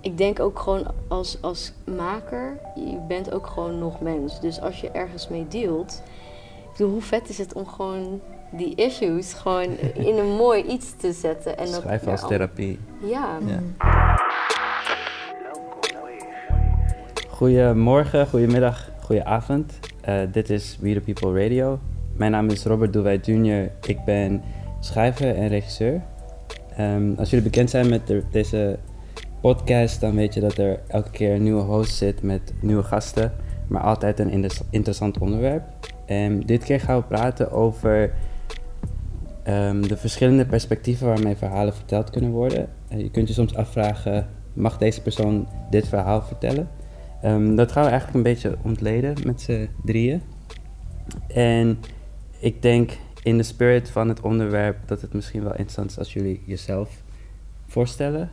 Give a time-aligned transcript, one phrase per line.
[0.00, 4.40] ik denk ook gewoon als, als maker, je bent ook gewoon nog mens.
[4.40, 6.02] Dus als je ergens mee dealt,
[6.62, 9.76] ik bedoel, hoe vet is het om gewoon die issues gewoon
[10.08, 11.58] in een mooi iets te zetten.
[11.58, 12.78] En dat, Schrijven als therapie.
[13.00, 13.38] Ja.
[13.46, 13.60] ja.
[17.28, 19.78] Goedemorgen, goedemiddag, goedenavond.
[20.08, 21.78] Uh, dit is We The People Radio.
[22.16, 23.70] Mijn naam is Robert Doewij Jr.
[23.82, 24.42] Ik ben
[24.80, 26.02] schrijver en regisseur.
[26.80, 28.78] Um, als jullie bekend zijn met de, deze
[29.40, 33.32] podcast, dan weet je dat er elke keer een nieuwe host zit met nieuwe gasten,
[33.66, 35.62] maar altijd een interessant onderwerp.
[36.06, 38.12] En dit keer gaan we praten over
[39.48, 42.68] um, de verschillende perspectieven waarmee verhalen verteld kunnen worden.
[42.88, 46.68] Je kunt je soms afvragen, mag deze persoon dit verhaal vertellen?
[47.24, 50.22] Um, dat gaan we eigenlijk een beetje ontleden met z'n drieën.
[51.26, 51.78] En
[52.38, 52.90] ik denk
[53.22, 57.02] in de spirit van het onderwerp dat het misschien wel interessant is als jullie jezelf
[57.66, 58.30] voorstellen.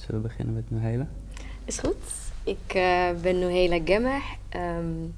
[0.00, 1.06] Zullen we beginnen met Nohela?
[1.64, 1.96] Is goed.
[2.44, 4.20] Ik uh, ben Nohela Gemme,
[4.56, 5.14] um,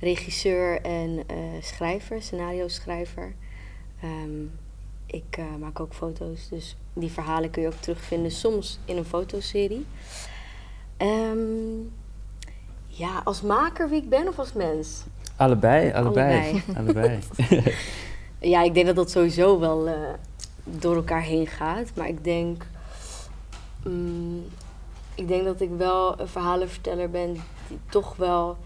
[0.00, 3.34] regisseur en uh, schrijver, scenario schrijver.
[4.04, 4.50] Um,
[5.06, 9.04] ik uh, maak ook foto's, dus die verhalen kun je ook terugvinden soms in een
[9.04, 9.86] fotoserie.
[10.98, 11.92] Um,
[12.86, 15.04] ja, als maker wie ik ben of als mens?
[15.36, 16.62] Allebei, allebei.
[16.76, 17.18] allebei.
[18.52, 19.88] ja, ik denk dat dat sowieso wel
[20.64, 21.90] door elkaar heen gaat.
[21.94, 22.66] Maar ik denk
[23.84, 24.44] Mm,
[25.14, 28.56] ik denk dat ik wel een verhalenverteller ben die toch wel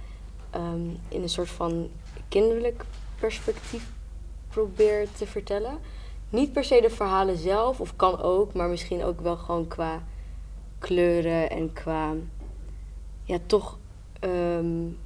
[0.51, 1.89] ehm, in een soort van
[2.29, 2.85] kinderlijk
[3.19, 3.91] perspectief
[4.49, 5.79] probeert te vertellen.
[6.31, 10.03] Niet per se de verhalen zelf, of kan ook, maar misschien ook wel gewoon qua
[10.79, 12.15] kleuren en qua
[13.25, 13.79] ja, toch
[14.21, 14.99] um,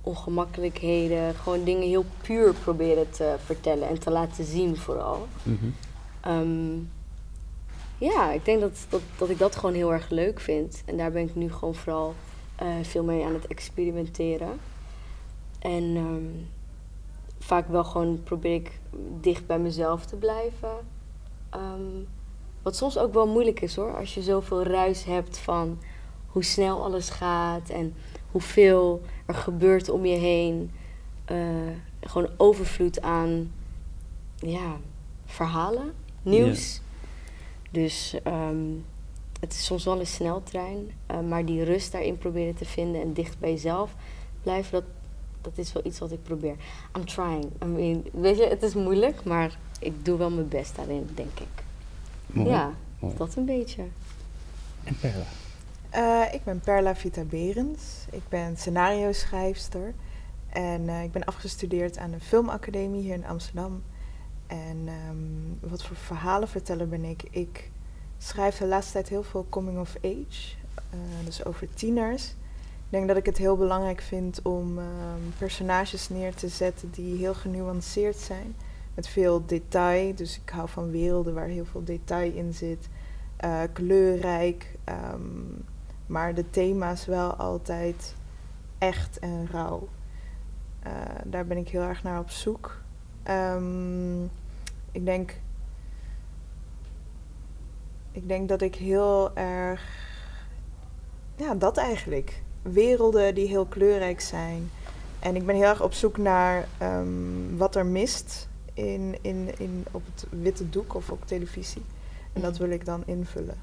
[0.00, 1.34] ongemakkelijkheden.
[1.34, 5.26] Gewoon dingen heel puur proberen te vertellen en te laten zien, vooral.
[5.42, 6.88] Mm
[8.00, 10.82] ja, ik denk dat, dat, dat ik dat gewoon heel erg leuk vind.
[10.84, 12.14] En daar ben ik nu gewoon vooral
[12.62, 14.60] uh, veel mee aan het experimenteren.
[15.58, 16.48] En um,
[17.38, 18.78] vaak wel gewoon probeer ik
[19.20, 20.70] dicht bij mezelf te blijven.
[21.54, 22.08] Um,
[22.62, 23.96] wat soms ook wel moeilijk is hoor.
[23.96, 25.78] Als je zoveel ruis hebt van
[26.26, 27.94] hoe snel alles gaat en
[28.30, 30.70] hoeveel er gebeurt om je heen.
[31.30, 31.36] Uh,
[32.00, 33.52] gewoon overvloed aan
[34.36, 34.76] ja,
[35.24, 36.80] verhalen, nieuws.
[37.70, 38.66] Dus ehm,
[39.40, 43.12] het is soms wel een sneltrein, uh, maar die rust daarin proberen te vinden en
[43.12, 43.94] dicht bij jezelf
[44.42, 44.84] blijven, dat,
[45.40, 46.56] dat is wel iets wat ik probeer.
[46.96, 47.50] I'm trying.
[47.62, 51.40] I mean, weet je, het is moeilijk, maar ik doe wel mijn best daarin, denk
[51.40, 51.64] ik.
[52.26, 52.48] Mooi.
[52.48, 53.14] Ja, Mooi.
[53.16, 53.82] dat een beetje.
[54.84, 55.24] En Perla?
[55.94, 58.06] Uh, ik ben Perla Vita Berends.
[58.10, 59.94] Ik ben scenario schrijfster.
[60.48, 63.82] En uh, ik ben afgestudeerd aan de Filmacademie hier in Amsterdam.
[64.50, 67.22] En um, wat voor verhalenverteller ben ik?
[67.30, 67.70] Ik
[68.18, 70.54] schrijf de laatste tijd heel veel coming of age,
[70.94, 72.28] uh, dus over tieners.
[72.90, 77.16] Ik denk dat ik het heel belangrijk vind om um, personages neer te zetten die
[77.16, 78.54] heel genuanceerd zijn.
[78.94, 80.14] Met veel detail.
[80.14, 82.88] Dus ik hou van werelden waar heel veel detail in zit.
[83.44, 84.78] Uh, kleurrijk.
[85.12, 85.64] Um,
[86.06, 88.14] maar de thema's wel altijd
[88.78, 89.88] echt en rauw.
[90.86, 90.92] Uh,
[91.24, 92.80] daar ben ik heel erg naar op zoek.
[93.28, 94.30] Um,
[94.92, 95.34] ik denk.
[98.12, 99.82] Ik denk dat ik heel erg.
[101.36, 102.42] Ja, dat eigenlijk.
[102.62, 104.70] Werelden die heel kleurrijk zijn.
[105.18, 109.84] En ik ben heel erg op zoek naar um, wat er mist in, in, in,
[109.90, 111.82] op het witte doek of op televisie.
[112.32, 113.56] En dat wil ik dan invullen.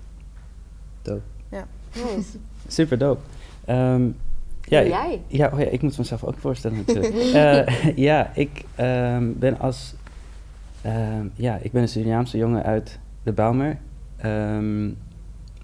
[1.02, 1.22] Dope.
[1.50, 1.68] Ja.
[1.94, 2.38] Nice.
[2.68, 3.22] Super dope.
[3.70, 4.18] Um,
[4.62, 5.22] ja, jij?
[5.28, 7.14] Ja, oh ja, ik moet mezelf ook voorstellen natuurlijk.
[7.14, 10.06] uh, ja, ik um, ben als Ehm,
[11.36, 13.78] ja, ik ben een Surinaamse jongen uit de Bijlmer.
[14.26, 14.98] Um,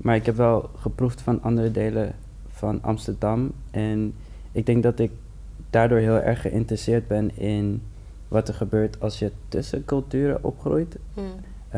[0.01, 2.15] maar ik heb wel geproefd van andere delen
[2.47, 3.51] van Amsterdam.
[3.71, 4.13] En
[4.51, 5.11] ik denk dat ik
[5.69, 7.81] daardoor heel erg geïnteresseerd ben in
[8.27, 10.97] wat er gebeurt als je tussen culturen opgroeit.
[11.13, 11.23] Hmm.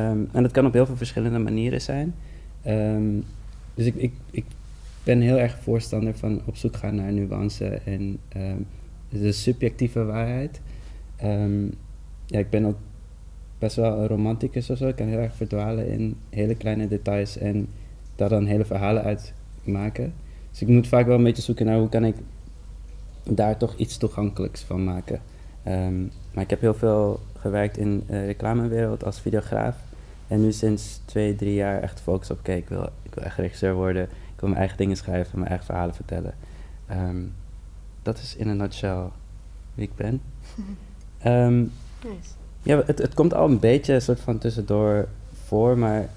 [0.03, 2.15] Um, en dat kan op heel veel verschillende manieren zijn.
[3.73, 4.45] dus ik, ik, ik
[5.03, 8.19] ben heel erg voorstander van op zoek gaan naar nuance en
[9.09, 10.61] de subjectieve waarheid.
[12.25, 12.77] ja, ik ben ook
[13.59, 14.87] best wel een romanticus of zo.
[14.87, 17.67] Ik kan heel erg verdwalen in hele kleine details en
[18.15, 20.13] daar dan hele verhalen uit maken.
[20.51, 22.15] Dus ik moet vaak wel een beetje zoeken naar hoe kan ik
[23.23, 25.21] daar toch iets toegankelijks van maken.
[25.63, 26.01] Ehm,
[26.33, 29.77] maar ik heb heel veel gewerkt in de reclamewereld als videograaf.
[30.27, 33.37] En nu sinds twee, drie jaar echt focus op, kijk, ik wil, ik wil echt
[33.37, 34.03] regisseur worden.
[34.03, 36.33] Ik wil mijn eigen dingen schrijven, mijn eigen verhalen vertellen.
[36.91, 37.33] Um,
[38.01, 39.03] dat is in een nutshell
[39.73, 40.21] wie ik ben.
[41.25, 41.59] um,
[42.03, 42.44] nice.
[42.65, 45.07] Ja, het, het komt al een beetje een soort van tussendoor
[45.45, 46.09] voor, maar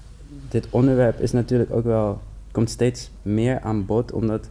[0.49, 4.49] dit onderwerp is natuurlijk ook wel komt steeds meer aan bod, omdat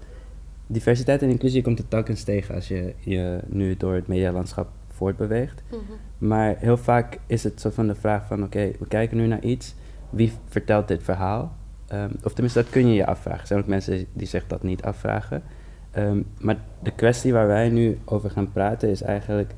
[0.67, 5.63] diversiteit en inclusie komt er telkens tegen als je je nu door het medialandschap voortbeweegt.
[5.69, 5.81] Mhm.
[6.19, 9.43] Maar heel vaak is het zo van de vraag van oké, we kijken nu naar
[9.43, 9.75] iets.
[10.11, 11.57] Wie vertelt dit verhaal?
[11.87, 13.41] Ehm, of tenminste, dat kun je je afvragen.
[13.41, 15.43] Er zijn ook mensen die zich dat niet afvragen.
[15.91, 19.55] Ehm, maar de kwestie waar wij nu over gaan praten is eigenlijk...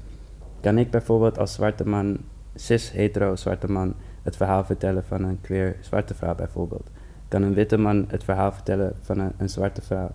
[0.61, 2.19] Kan ik bijvoorbeeld als zwarte man,
[2.55, 3.95] cis-hetero zwarte man...
[4.23, 6.91] het verhaal vertellen van een queer zwarte vrouw bijvoorbeeld?
[7.29, 10.11] Kan een witte man het verhaal vertellen van een, een zwarte vrouw?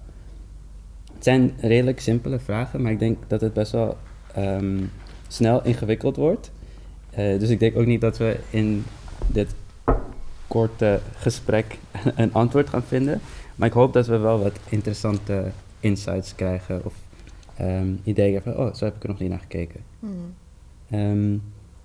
[1.13, 3.97] Het zijn redelijk simpele vragen, maar ik denk dat het best wel
[4.33, 4.83] ehm,
[5.27, 6.51] snel ingewikkeld wordt.
[7.09, 8.83] Eh, dus ik denk ook niet dat we in
[9.27, 9.55] dit
[10.47, 11.77] korte gesprek
[12.15, 13.21] een antwoord gaan vinden.
[13.55, 15.43] Maar ik hoop dat we wel wat interessante
[15.79, 16.93] insights krijgen of
[17.55, 19.79] ehm, ideeën van, oh, zo heb ik er nog niet naar gekeken.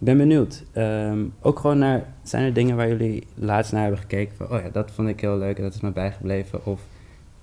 [0.01, 0.65] Ik ben benieuwd.
[0.73, 4.63] Ehm, ook gewoon naar, zijn er dingen waar jullie laatst naar hebben gekeken van, oh
[4.63, 6.81] ja, dat vond ik heel leuk en dat is me bijgebleven of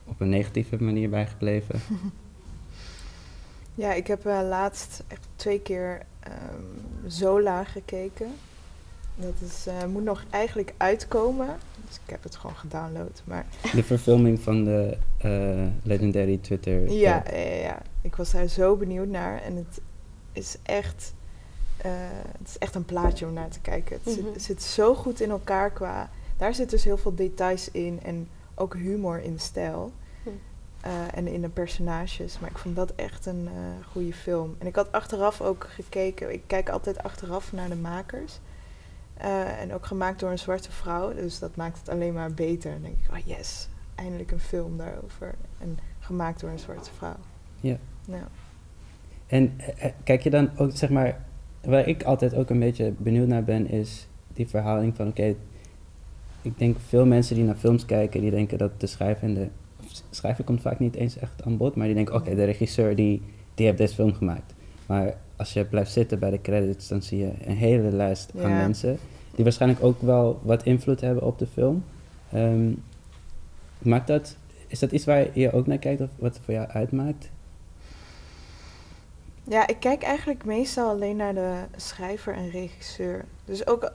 [0.05, 1.79] op een negatieve manier bijgebleven?
[3.77, 6.61] Ja, ik heb eh, laatst echt twee keer ehm,
[7.07, 8.27] Zola gekeken.
[9.15, 11.47] Dat is, eh, moet nog eigenlijk uitkomen.
[11.87, 13.21] Dus ik heb het gewoon gedownload.
[13.23, 13.45] Maar
[13.75, 16.91] De verfilming van de eh, legendary Twitter.
[16.91, 19.41] ja, ja, ja, ja, ik was daar zo benieuwd naar.
[19.41, 19.81] En het
[20.37, 21.13] is echt,
[21.77, 21.91] eh,
[22.37, 23.99] het is echt een plaatje om naar te kijken.
[24.03, 24.39] Het, zit, Mhm.
[24.39, 26.09] zit zo goed in elkaar qua...
[26.37, 29.91] Daar zit dus heel veel details in en ook humor in de stijl.
[30.23, 30.29] Hm.
[30.81, 32.39] Eh, en in de personages.
[32.39, 34.55] Maar ik vond dat echt een eh goede film.
[34.57, 36.33] En ik had achteraf ook gekeken.
[36.33, 38.39] Ik kijk altijd achteraf naar de makers.
[39.13, 41.13] Eh, en ook gemaakt door een zwarte vrouw.
[41.13, 42.71] Dus dat maakt het alleen maar beter.
[42.71, 45.35] En dan denk ik, oh yes, eindelijk een film daarover.
[45.57, 47.15] En gemaakt door een zwarte vrouw.
[47.59, 47.77] Ja.
[48.05, 48.23] Nou,
[49.27, 51.25] En eh, eh, kijk je dan ook, zeg maar,
[51.63, 55.35] waar ik altijd ook een beetje benieuwd naar ben, is die verhaling van, oké,
[56.41, 59.47] ik denk veel mensen die naar films kijken, die denken dat de schrijver en de
[60.09, 63.21] schrijver komt vaak niet eens echt aan bod, maar die denken, oké, de regisseur die,
[63.55, 64.53] die heeft deze film gemaakt.
[64.85, 68.49] Maar als je blijft zitten bij de credits, dan zie je een hele lijst aan
[68.49, 68.57] Ja.
[68.57, 68.97] mensen
[69.35, 71.83] die waarschijnlijk ook wel wat invloed hebben op de film.
[72.31, 72.71] Ehm,
[73.77, 74.35] maakt dat,
[74.67, 77.29] is dat iets waar je ook naar kijkt of wat het voor jou uitmaakt?
[79.49, 83.25] Ja, ik kijk eigenlijk meestal alleen naar de schrijver en regisseur.
[83.45, 83.91] Dus ook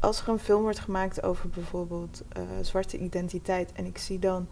[0.00, 4.48] als er een film wordt gemaakt over bijvoorbeeld eh, zwarte identiteit en ik zie dan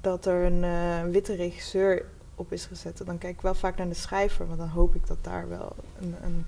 [0.00, 2.04] dat er een eh, witte regisseur
[2.34, 5.06] op is gezet, dan kijk ik wel vaak naar de schrijver, want dan hoop ik
[5.06, 6.46] dat daar wel een, een,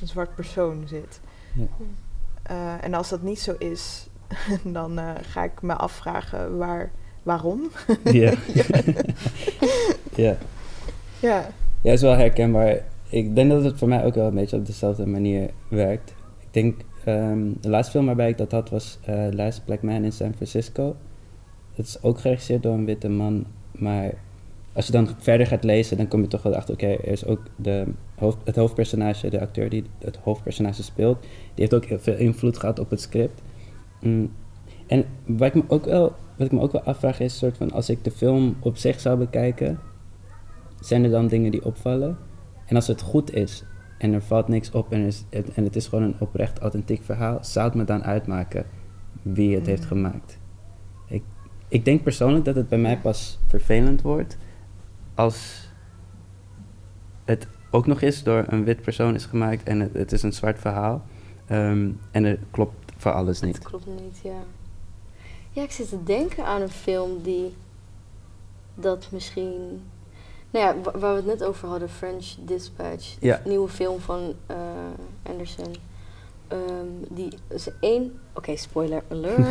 [0.00, 1.20] een zwart persoon zit.
[1.52, 1.66] Ja.
[2.42, 4.06] Eh, en als dat niet zo is,
[4.78, 6.90] dan ga ik me afvragen waar,
[7.22, 7.70] waarom.
[8.04, 8.34] Ja.
[10.14, 10.36] ja.
[11.20, 11.50] Ja.
[11.86, 12.84] Ja, is wel herkenbaar.
[13.08, 16.14] Ik denk dat het voor mij ook wel een beetje op dezelfde manier werkt.
[16.40, 20.04] Ik denk, ehm, de laatste film waarbij ik dat had was eh Last Black Man
[20.04, 20.96] in San Francisco.
[21.74, 24.14] Het is ook geregisseerd door een witte man, maar
[24.72, 27.26] als je dan verder gaat lezen, dan kom je toch wel achter, oké, er is
[27.26, 27.84] ook de
[28.14, 32.58] hoofd, het hoofdpersonage, de acteur die het hoofdpersonage speelt, die heeft ook heel veel invloed
[32.58, 33.42] gehad op het script.
[34.00, 34.32] Mm.
[34.86, 37.70] En wat ik, me ook wel, wat ik me ook wel afvraag is, soort van,
[37.70, 39.78] als ik de film op zich zou bekijken,
[40.80, 42.18] zijn er dan dingen die opvallen?
[42.66, 43.64] En als het goed is
[43.98, 47.02] en er valt niks op en, is, het- en het is gewoon een oprecht authentiek
[47.04, 48.66] verhaal, zou het me dan uitmaken
[49.22, 49.88] wie het heeft Mm.
[49.88, 50.38] gemaakt?
[51.08, 51.22] Ik,
[51.68, 54.36] ik denk persoonlijk dat het bij mij pas vervelend wordt
[55.14, 55.68] als
[57.24, 60.32] het ook nog eens door een wit persoon is gemaakt en het, het is een
[60.32, 61.02] zwart verhaal
[61.46, 63.54] ehm, en er klopt voor alles niet.
[63.56, 64.38] Het klopt niet, ja.
[65.50, 67.54] Ja, ik zit te denken aan een film die
[68.74, 69.80] dat misschien...
[70.50, 73.16] Nou ja, wa- waar we het net over hadden, French Dispatch.
[73.20, 73.40] Ja.
[73.44, 74.56] De nieuwe film van eh,
[75.22, 75.74] Anderson.
[76.48, 78.18] Ehm, die is één...
[78.34, 79.42] Oké, spoiler alert.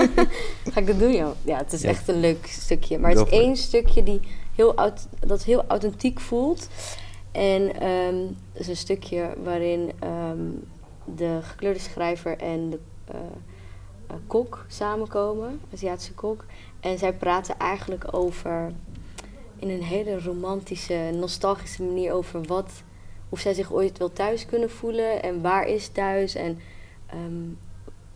[0.72, 1.30] Ga ik dat doen, joh?
[1.44, 1.88] Ja, het is Ja.
[1.88, 2.98] echt een leuk stukje.
[2.98, 4.20] Maar het is één stukje die
[4.54, 6.68] heel aut- dat heel authentiek voelt.
[7.32, 8.16] En ehm,
[8.52, 10.38] het is een stukje waarin ehm,
[11.04, 13.14] de gekleurde schrijver en de eh,
[14.06, 16.44] eh, kok samenkomen, Aziatische kok.
[16.80, 18.72] En zij praten eigenlijk over,
[19.60, 22.70] in een hele romantische, nostalgische manier over wat,
[23.28, 26.58] of zij zich ooit wel thuis kunnen voelen en waar is thuis en
[27.06, 27.44] ehm,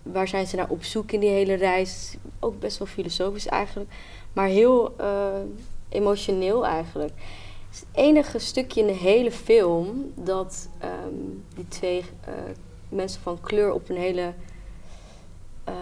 [0.02, 2.16] waar zijn ze naar op zoek in die hele reis.
[2.40, 3.90] Ook best wel filosofisch eigenlijk,
[4.32, 5.40] maar heel eh,
[5.88, 7.12] emotioneel eigenlijk.
[7.68, 11.14] Het het enige stukje in de hele film dat ehm,
[11.54, 12.34] die twee eh,
[12.88, 14.32] mensen van kleur op een hele
[15.64, 15.76] ehm,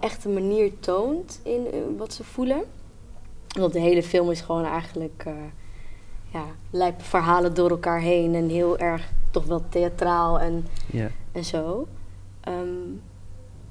[0.00, 2.64] echte manier toont in eh, wat ze voelen.
[3.58, 5.32] Want de hele film is gewoon eigenlijk eh
[6.32, 10.66] ja, lijpe verhalen door elkaar heen en heel erg toch wel theatraal en,
[11.32, 11.88] en zo.
[12.40, 12.56] Ehm,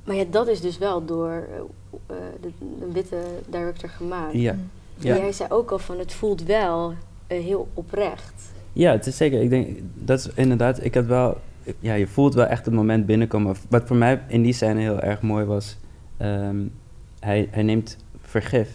[0.04, 1.60] maar ja, dat is dus wel door, eh,
[2.06, 2.52] eh, de,
[2.92, 4.34] witte director gemaakt.
[4.34, 4.52] Ja.
[4.52, 5.16] En Ja.
[5.16, 6.94] jij zei ook al van het voelt wel
[7.28, 8.52] heel oprecht.
[8.74, 9.42] Ja, het is zeker.
[9.42, 11.38] Ik denk, dat is inderdaad, ik had wel,
[11.80, 13.56] ja, je voelt wel echt het moment binnenkomen.
[13.70, 15.78] Wat voor mij in die scène heel erg mooi was,
[16.18, 16.58] ehm,
[17.20, 18.70] hij, hij neemt vergif.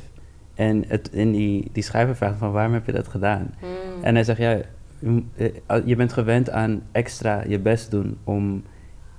[0.58, 3.54] En het, in die, die schrijver vraagt van waarom heb je dat gedaan?
[3.60, 4.02] Mm.
[4.04, 4.60] En hij zegt, ja,
[4.98, 5.22] je,
[5.66, 8.62] eh, je bent gewend aan extra je best doen om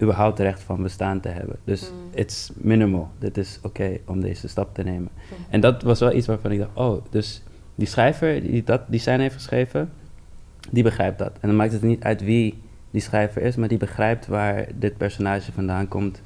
[0.02, 1.56] überhaupt recht van bestaan te hebben.
[1.64, 1.98] Dus Mm.
[2.14, 3.10] it's minimal.
[3.20, 5.10] Dit is oké om deze stap te nemen.
[5.12, 5.46] Mm.
[5.50, 7.44] En dat was wel iets waarvan ik dacht, oh, dus
[7.76, 9.92] die schrijver die dat, die scène heeft geschreven,
[10.72, 11.32] die begrijpt dat.
[11.40, 14.98] En dan maakt het niet uit wie die schrijver is, maar die begrijpt waar dit
[14.98, 16.22] personage vandaan komt.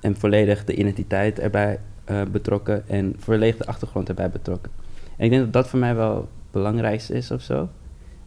[0.00, 4.72] En volledig de identiteit erbij eh, betrokken en volledig de achtergrond erbij betrokken.
[5.16, 7.68] En ik denk dat dat voor mij wel het belangrijkste is of zo.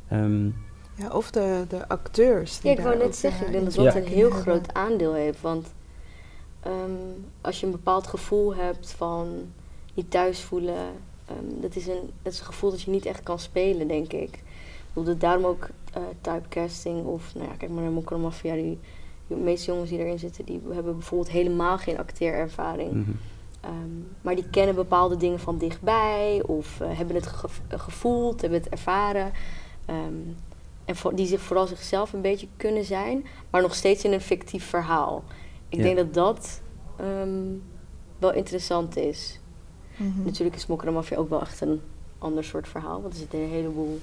[0.07, 0.45] Ehm,
[0.95, 2.59] Ja, of de, de acteurs.
[2.59, 3.99] die Ja, ik wou daar net ook, zeggen, ik eh, denk dat dat Ja.
[3.99, 5.41] een heel groot aandeel heeft.
[5.41, 5.73] Want
[6.59, 6.91] ehm,
[7.41, 9.27] als je een bepaald gevoel hebt van
[9.93, 10.75] niet thuis voelen,
[11.25, 14.13] ehm, dat, is een, dat is een gevoel dat je niet echt kan spelen, denk
[14.13, 14.29] ik.
[14.35, 14.43] Ik
[14.93, 18.79] bedoel, dat daarom ook eh, typecasting of, nou ja, kijk maar naar Mokro Mafia, die,
[19.27, 22.91] die meeste jongens die erin zitten, die hebben bijvoorbeeld helemaal geen acteerervaring.
[22.91, 23.11] mhm.
[23.63, 23.73] Ehm,
[24.21, 28.69] maar die kennen bepaalde dingen van dichtbij of eh, hebben het ge- gevoeld, hebben het
[28.69, 29.31] ervaren.
[29.85, 30.13] Ehm,
[30.85, 34.21] en voor, die zich vooral zichzelf een beetje kunnen zijn, maar nog steeds in een
[34.21, 35.23] fictief verhaal.
[35.69, 35.83] Ik Ja.
[35.83, 36.61] denk dat dat
[36.97, 37.39] ehm,
[38.19, 39.39] wel interessant is.
[39.97, 40.23] Mhm.
[40.23, 41.81] Natuurlijk is Mokker en Mafia ook wel echt een
[42.17, 43.99] ander soort verhaal, want er zit een heleboel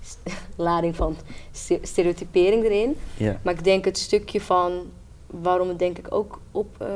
[0.56, 1.16] lading van
[1.50, 2.96] ste- stereotypering erin.
[3.16, 4.82] Ja, Maar ik denk het stukje van
[5.26, 6.88] waarom het denk ik ook op, eh,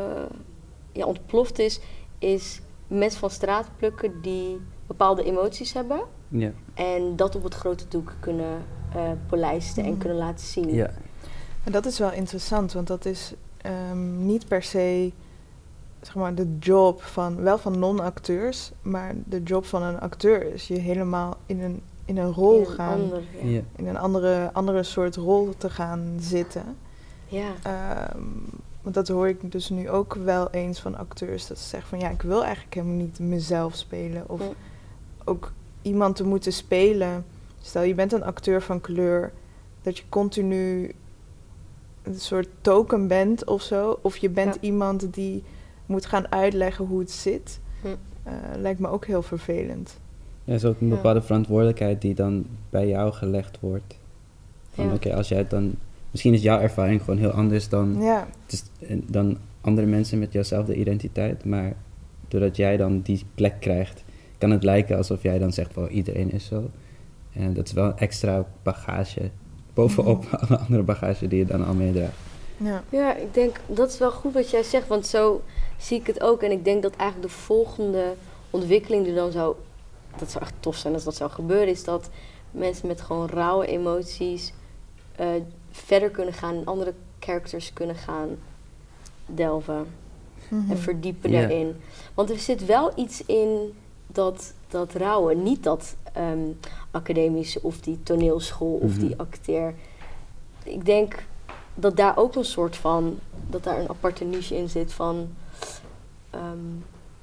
[0.93, 1.81] ja, ontploft is,
[2.21, 7.85] is mensen van straat plukken die bepaalde emoties hebben ja, en dat op het grote
[7.89, 8.63] doek kunnen
[8.95, 9.99] eh, polijsten en Mhm.
[9.99, 10.75] kunnen laten zien.
[10.75, 10.91] ja,
[11.65, 15.13] En dat is wel interessant, want dat is ehm, niet per se
[16.03, 20.69] zeg maar, de job van, wel van non-acteurs, maar de job van een acteur is
[20.69, 23.49] je helemaal in een, in een rol In een gaan, ander, ja.
[23.49, 26.77] ja, in een andere, andere soort rol te gaan zitten.
[27.27, 27.49] Ja.
[27.63, 28.23] Ehm,
[28.83, 31.99] want dat hoor ik dus nu ook wel eens van acteurs, dat ze zeggen van
[31.99, 34.25] ja, ik wil eigenlijk helemaal niet mezelf spelen.
[34.29, 34.41] Of
[35.25, 37.25] ook iemand te moeten spelen.
[37.61, 39.33] Stel, je bent een acteur van kleur,
[39.83, 40.93] dat je continu
[42.03, 43.99] een soort token bent of zo.
[44.03, 44.61] Of je bent Ja.
[44.61, 45.43] iemand die
[45.87, 47.61] moet gaan uitleggen hoe het zit.
[48.23, 49.99] Eh, lijkt me ook heel vervelend.
[50.45, 50.95] Ja, is ook een Ja.
[50.95, 53.99] bepaalde verantwoordelijkheid die dan bij jou gelegd wordt.
[54.71, 54.93] Van Ja.
[54.95, 55.75] oké, als jij het dan...
[56.11, 60.19] Misschien is jouw ervaring gewoon heel anders dan, Ja, het is, eh, dan andere mensen
[60.19, 61.45] met jouwzelfde identiteit.
[61.45, 61.75] Maar
[62.29, 64.05] doordat jij dan die plek krijgt,
[64.39, 66.71] kan het lijken alsof jij dan zegt, wel iedereen is zo.
[67.33, 69.31] En dat is wel een extra bagage
[69.75, 72.17] bovenop alle andere bagage die je dan al meedraagt.
[72.57, 72.83] ja.
[72.89, 75.43] ja, ik denk dat is wel goed wat jij zegt, want zo
[75.79, 76.43] zie ik het ook.
[76.43, 78.15] En ik denk dat eigenlijk de volgende
[78.51, 79.57] ontwikkeling die dan zou,
[80.19, 82.11] dat zou echt tof zijn als dat zou gebeuren, is dat
[82.51, 84.53] mensen met gewoon rauwe emoties
[85.17, 85.27] eh,
[85.71, 88.29] verder kunnen gaan en andere characters kunnen gaan
[89.27, 89.87] delven.
[90.49, 90.71] Mhm.
[90.71, 91.41] en verdiepen Ja.
[91.41, 91.77] daarin.
[92.15, 93.75] Want er zit wel iets in
[94.07, 95.35] dat, dat rauwe.
[95.35, 96.39] Niet dat ehm,
[96.91, 99.01] academische of die toneelschool of Mhm.
[99.07, 99.75] die acteer.
[100.63, 101.15] Ik denk
[101.75, 103.19] dat daar ook een soort van...
[103.51, 105.29] dat daar een aparte niche in zit van...
[106.31, 106.59] ehm,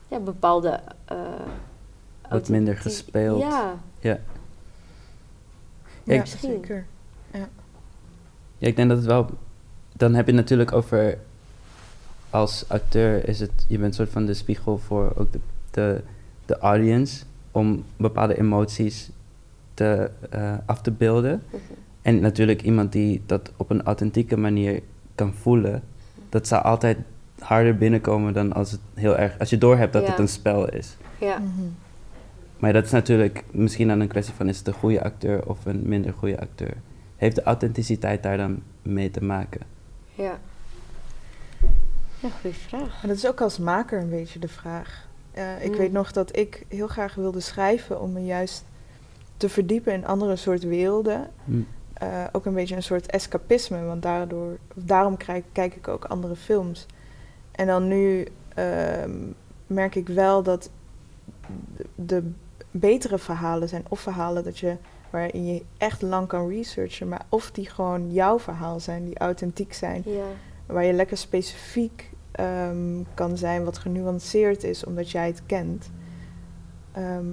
[0.07, 0.79] ja, bepaalde...
[1.05, 1.17] eh,
[2.29, 3.39] Wat minder gespeeld.
[3.41, 4.19] Ja, Ja.
[6.03, 6.49] ja, Misschien.
[6.51, 6.85] zeker.
[8.57, 9.29] Ja, ik denk dat het wel.
[9.93, 11.17] Dan heb je het natuurlijk over.
[12.29, 13.51] Als acteur is het.
[13.67, 15.39] Je bent een soort van de spiegel voor ook de,
[15.71, 16.01] de,
[16.45, 17.23] de audience.
[17.51, 19.09] Om bepaalde emoties
[19.73, 21.43] te, eh, af te beelden.
[21.49, 21.57] Mhm.
[22.01, 24.81] En natuurlijk iemand die dat op een authentieke manier
[25.15, 25.83] kan voelen.
[26.29, 26.97] Dat zou altijd
[27.39, 29.39] harder binnenkomen dan als het heel erg.
[29.39, 30.09] Als je doorhebt dat Ja.
[30.09, 30.97] het een spel is.
[31.19, 31.37] ja.
[31.37, 31.67] Mhm.
[32.59, 35.65] Maar dat is natuurlijk misschien dan een kwestie van is het een goede acteur of
[35.65, 36.73] een minder goede acteur.
[37.17, 39.61] Heeft de authenticiteit daar dan mee te maken?
[40.15, 40.39] ja.
[42.19, 42.87] Ja, goede vraag.
[42.87, 45.07] Maar dat is ook als maker een beetje de vraag.
[45.31, 45.77] Eh, ik Mm.
[45.77, 48.63] weet nog dat ik heel graag wilde schrijven om me juist
[49.37, 51.29] te verdiepen in andere soort werelden.
[51.45, 51.61] Hm.
[51.93, 56.35] Eh, ook een beetje een soort escapisme, want daardoor, daarom kijk, kijk ik ook andere
[56.35, 56.85] films.
[57.51, 59.11] En dan nu ehm,
[59.67, 60.69] merk ik wel dat
[61.75, 62.31] de, de
[62.71, 64.75] betere verhalen zijn of verhalen dat je,
[65.09, 69.73] waarin je echt lang kan researchen, maar of die gewoon jouw verhaal zijn, die authentiek
[69.73, 70.23] zijn Ja.
[70.65, 75.89] waar je lekker specifiek ehm, kan zijn, wat genuanceerd is, omdat jij het kent.
[76.91, 77.25] Ehm,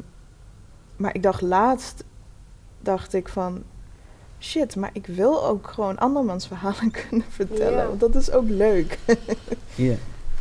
[0.96, 2.04] maar ik dacht laatst,
[2.80, 3.62] dacht ik van,
[4.38, 7.86] shit, maar ik wil ook gewoon andermans verhalen kunnen vertellen, Ja.
[7.86, 8.98] want dat is ook leuk.
[9.74, 9.94] Ja.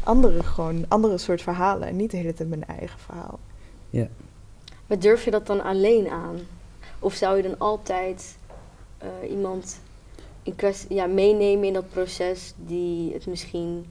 [0.04, 1.88] andere, gewoon, andere soort verhalen.
[1.88, 3.40] En niet de hele tijd mijn eigen verhaal.
[3.90, 4.08] Ja.
[4.88, 6.36] Maar durf je dat dan alleen aan?
[7.04, 8.38] Of zou je dan altijd
[8.98, 9.80] eh, iemand
[10.44, 13.86] in kwestie, ja, meenemen in dat proces die het misschien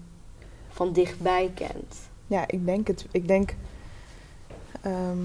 [0.69, 1.95] van dichtbij kent?
[2.27, 3.07] Ja, ik denk het.
[3.11, 3.55] Ik denk.
[4.83, 5.19] ehm,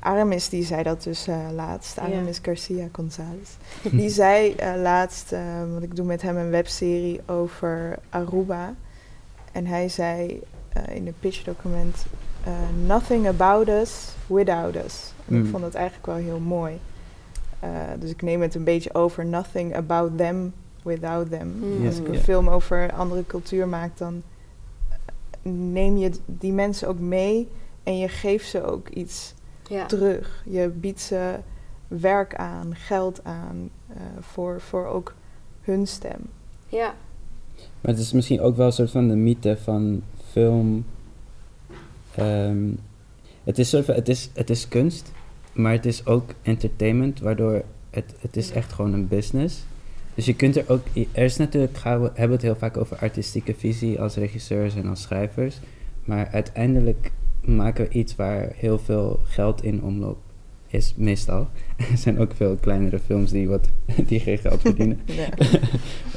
[0.00, 1.98] Aramis die zei dat dus eh, laatst.
[1.98, 3.50] Aramis Garcia Gonzalez.
[4.00, 5.40] Die zei eh, laatst, eh,
[5.70, 8.74] want ik doe met hem een webserie over Aruba.
[9.52, 10.40] En hij zei
[10.72, 12.06] eh, in het pitchdocument:
[12.44, 12.52] eh,
[12.86, 15.12] Nothing about us without us.
[15.24, 15.46] Ik Mm.
[15.46, 16.78] vond het eigenlijk wel heel mooi.
[17.60, 21.54] Eh, dus ik neem het een beetje over: Nothing about them without them.
[21.58, 21.86] Mm.
[21.86, 24.22] Als ik een film over een andere cultuur maak, dan
[24.88, 24.96] eh,
[25.52, 27.48] neem je die mensen ook mee
[27.82, 29.34] en je geeft ze ook iets
[29.86, 30.42] terug.
[30.44, 31.34] Je biedt ze
[31.88, 35.14] werk aan, geld aan, eh, voor, voor ook
[35.60, 36.20] hun stem.
[36.68, 36.94] ja.
[37.80, 40.84] Maar het is misschien ook wel een soort van de mythe van film.
[42.14, 42.68] ehm,
[43.44, 45.12] het, is soort van, het, is, het is kunst,
[45.56, 49.64] maar het is ook entertainment, waardoor het, het is echt gewoon een business.
[50.14, 50.82] Dus je kunt er ook,
[51.12, 54.86] er is natuurlijk, gaan we hebben het heel vaak over artistieke visie als regisseurs en
[54.86, 55.58] als schrijvers.
[56.04, 60.18] Maar uiteindelijk maken we iets waar heel veel geld in omloop
[60.66, 61.48] is, meestal.
[61.90, 63.68] er zijn ook veel kleinere films die, wat,
[64.08, 65.00] die geen geld verdienen.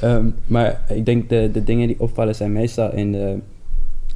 [0.01, 3.39] Ehm, maar ik denk de, de dingen die opvallen zijn meestal in de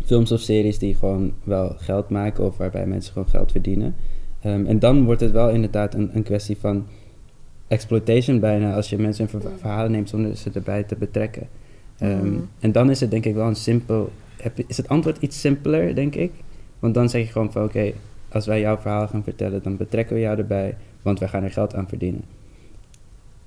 [0.05, 3.95] films of series die gewoon wel geld maken of waarbij mensen gewoon geld verdienen.
[4.43, 6.85] Ehm, en dan wordt het wel inderdaad een, een kwestie van
[7.67, 9.57] exploitation bijna als je mensen in Mm.
[9.57, 11.47] verhalen neemt zonder ze erbij te betrekken.
[11.97, 12.49] Ehm, Mm.
[12.59, 15.95] En dan is het denk ik wel een simpel, heb is het antwoord iets simpeler
[15.95, 16.31] denk ik.
[16.79, 17.91] Want dan zeg je gewoon van oké,
[18.29, 21.51] als wij jouw verhaal gaan vertellen dan betrekken we jou erbij, want wij gaan er
[21.51, 22.21] geld aan verdienen.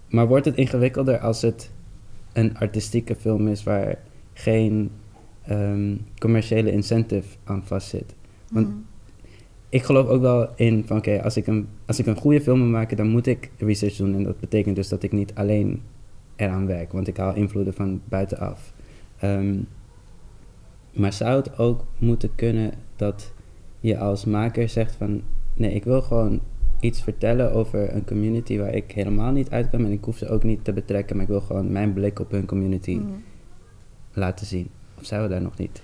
[0.09, 1.71] Maar wordt het ingewikkelder als het
[2.33, 3.99] een artistieke film is waar
[4.33, 4.91] geen
[5.47, 8.15] ehm, commerciële incentive aan vastzit.
[8.51, 8.85] Want Mm.
[9.69, 12.59] Ik geloof ook wel in van oké, als ik een als ik een goede film
[12.59, 14.15] wil maken, dan moet ik research doen.
[14.15, 15.83] En dat betekent dus dat ik niet alleen
[16.37, 18.73] eraan werk, want ik haal invloeden van buitenaf.
[19.19, 19.59] Ehm,
[20.93, 23.33] maar zou het ook moeten kunnen dat
[23.81, 25.23] je als maker zegt van
[25.55, 26.41] nee, ik wil gewoon
[26.81, 30.43] iets vertellen over een community waar ik helemaal niet uitkom en ik hoef ze ook
[30.43, 33.23] niet te betrekken, maar ik wil gewoon mijn blik op hun community Mm.
[34.13, 34.69] laten zien.
[34.99, 35.81] Of zijn we daar nog niet?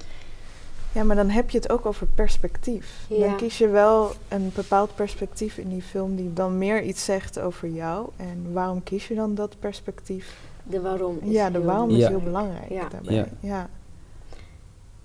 [0.92, 3.06] Ja, maar dan heb je het ook over perspectief.
[3.08, 3.26] Ja.
[3.26, 7.38] Dan kies je wel een bepaald perspectief in die film die dan meer iets zegt
[7.40, 8.08] over jou.
[8.16, 10.36] En waarom kies je dan dat perspectief?
[10.62, 11.18] De waarom.
[11.22, 12.08] is Ja, de heel waarom is Ja.
[12.08, 12.88] heel belangrijk Ja.
[12.88, 13.14] daarbij.
[13.14, 13.26] Ja.
[13.40, 13.68] Ja.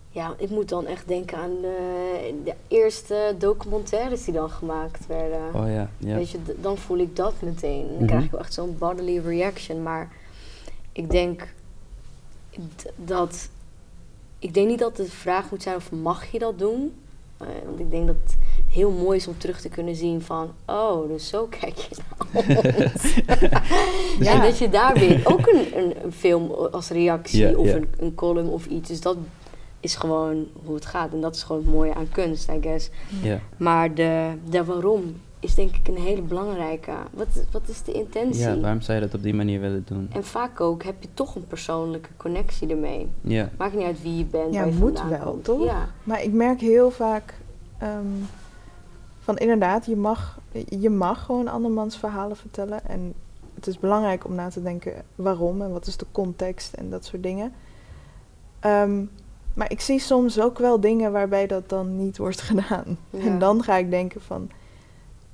[0.10, 5.54] Ja, ik moet dan echt denken aan de, de eerste documentaires die dan gemaakt werden.
[5.54, 6.15] Oh ja, ja.
[6.15, 7.86] Weet je, dan voel ik dat meteen.
[7.88, 8.06] Dan Mhm.
[8.06, 9.84] krijg ik wel echt zo'n bodily reaction.
[9.84, 10.12] Maar
[10.91, 11.47] ik denk
[12.95, 13.50] dat.
[14.39, 16.93] Ik denk niet dat de vraag moet zijn of mag je dat doen.
[17.38, 18.38] Eh, want ik denk dat het
[18.69, 20.54] heel mooi is om terug te kunnen zien van...
[20.65, 21.95] Oh, dus zo kijk je
[22.32, 23.15] naar ons.
[24.19, 24.32] Ja.
[24.34, 27.73] En dat je daar weer ook een, een, een film als reactie of.
[27.73, 28.88] Een, een column of iets.
[28.88, 29.17] Dus dat
[29.80, 31.13] is gewoon hoe het gaat.
[31.13, 32.89] En dat is gewoon het mooie aan kunst, I guess.
[33.58, 36.91] Maar de, de waarom is denk ik een hele belangrijke.
[37.12, 38.41] Wat, wat is de intentie?
[38.43, 40.10] ja, waarom zou je dat op die manier willen doen?
[40.12, 43.08] En vaak ook heb je toch een persoonlijke connectie ermee.
[43.21, 44.54] Ja, Maakt niet uit wie je bent.
[44.54, 45.43] Ja, waar je moet wel, komt.
[45.43, 45.63] toch?
[45.63, 45.88] Ja.
[46.04, 47.34] Maar ik merk heel vaak
[47.78, 48.06] ehm,
[49.19, 52.86] van inderdaad, je mag, je mag gewoon andermans verhalen vertellen.
[52.86, 53.13] En
[53.56, 57.06] het is belangrijk om na te denken waarom en wat is de context en dat
[57.06, 57.54] soort dingen.
[58.60, 59.04] Ehm,
[59.54, 62.97] maar ik zie soms ook wel dingen waarbij dat dan niet wordt gedaan.
[63.10, 63.19] Ja.
[63.19, 64.50] En dan ga ik denken van.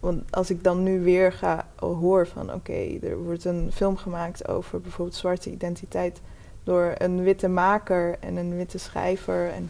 [0.04, 4.48] Want als ik dan nu weer ga hoor van oké, er wordt een film gemaakt
[4.48, 6.22] over bijvoorbeeld zwarte identiteit
[6.64, 9.50] door een witte maker en een witte schrijver.
[9.50, 9.70] En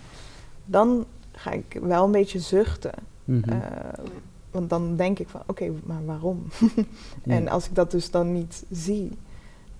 [0.66, 2.94] dan ga ik wel een beetje zuchten.
[3.24, 3.50] mhm.
[3.50, 3.58] Eh,
[4.52, 6.46] want dan denk ik van oké, maar waarom?
[7.24, 9.18] En als ik dat dus dan niet zie,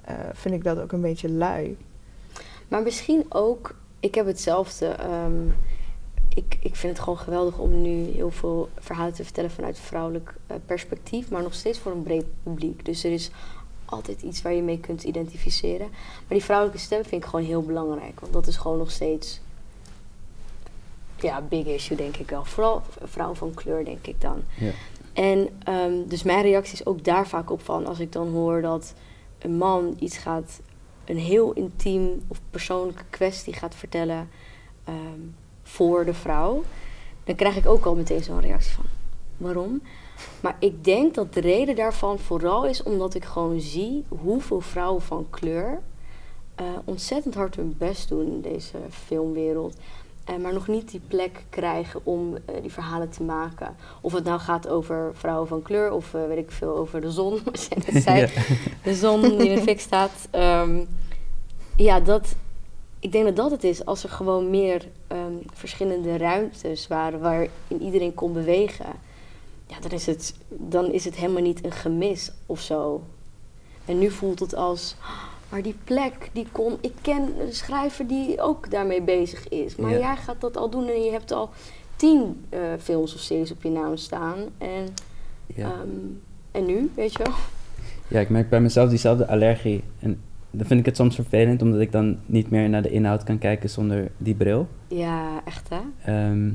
[0.02, 1.78] eh, vind ik dat ook een beetje lui.
[2.68, 4.88] Maar misschien ook, ik heb hetzelfde.
[4.88, 5.48] ehm,
[6.36, 10.36] ik, ik vind het gewoon geweldig om nu heel veel verhalen te vertellen vanuit vrouwelijk
[10.48, 12.86] eh, perspectief, maar nog steeds voor een breed publiek.
[12.86, 13.32] Dus er is
[13.86, 15.88] altijd iets waar je mee kunt identificeren.
[15.90, 19.42] Maar die vrouwelijke stem vind ik gewoon heel belangrijk, want dat is gewoon nog steeds
[21.16, 22.46] ja, big issue denk ik wel.
[22.46, 24.44] Vooral vrouwen van kleur denk ik dan.
[24.60, 24.72] Ja.
[25.14, 28.62] En ehm, dus mijn reactie is ook daar vaak op van als ik dan hoor
[28.62, 28.94] dat
[29.40, 30.62] een man iets gaat,
[31.06, 34.30] een heel intiem of persoonlijke kwestie gaat vertellen
[34.84, 35.20] ehm,
[35.74, 36.64] voor de vrouw,
[37.24, 38.86] dan krijg ik ook al meteen zo'n reactie van
[39.38, 39.82] waarom?
[40.40, 45.02] Maar ik denk dat de reden daarvan vooral is omdat ik gewoon zie hoeveel vrouwen
[45.02, 45.82] van kleur
[46.56, 49.76] eh, ontzettend hard hun best doen in deze filmwereld.
[50.26, 53.76] eh, maar nog niet die plek krijgen om eh, die verhalen te maken.
[54.02, 57.40] Of het nou gaat over vrouwen van kleur of weet ik veel over de zon,
[57.46, 58.20] wat jij net zei.
[58.20, 58.28] Ja.
[58.84, 60.28] De zon die in de fik staat.
[60.32, 60.86] Ehm,
[61.76, 62.36] ja, dat,
[63.04, 63.86] ik denk dat dat het is.
[63.86, 67.50] Als er gewoon meer ehm, verschillende ruimtes waren waarin
[67.82, 68.86] iedereen kon bewegen.
[69.68, 73.02] Ja, dan is, het, dan is het helemaal niet een gemis of zo.
[73.86, 74.96] En nu voelt het als,
[75.50, 79.76] maar die plek, die kon, ik ken een schrijver die ook daarmee bezig is.
[79.76, 79.98] Maar Ja.
[79.98, 81.50] jij gaat dat al doen en je hebt al
[81.96, 84.38] tien eh, films of series op je naam staan.
[84.58, 84.94] En,
[85.56, 85.64] Ja.
[85.72, 85.90] ehm,
[86.52, 87.34] en nu, weet je wel?
[88.08, 89.84] ja, ik merk bij mezelf diezelfde allergie.
[90.00, 90.22] En
[90.54, 93.38] dan vind ik het soms vervelend, omdat ik dan niet meer naar de inhoud kan
[93.38, 94.68] kijken zonder die bril.
[94.88, 95.80] Ja, echt hè?
[96.12, 96.50] Ehm,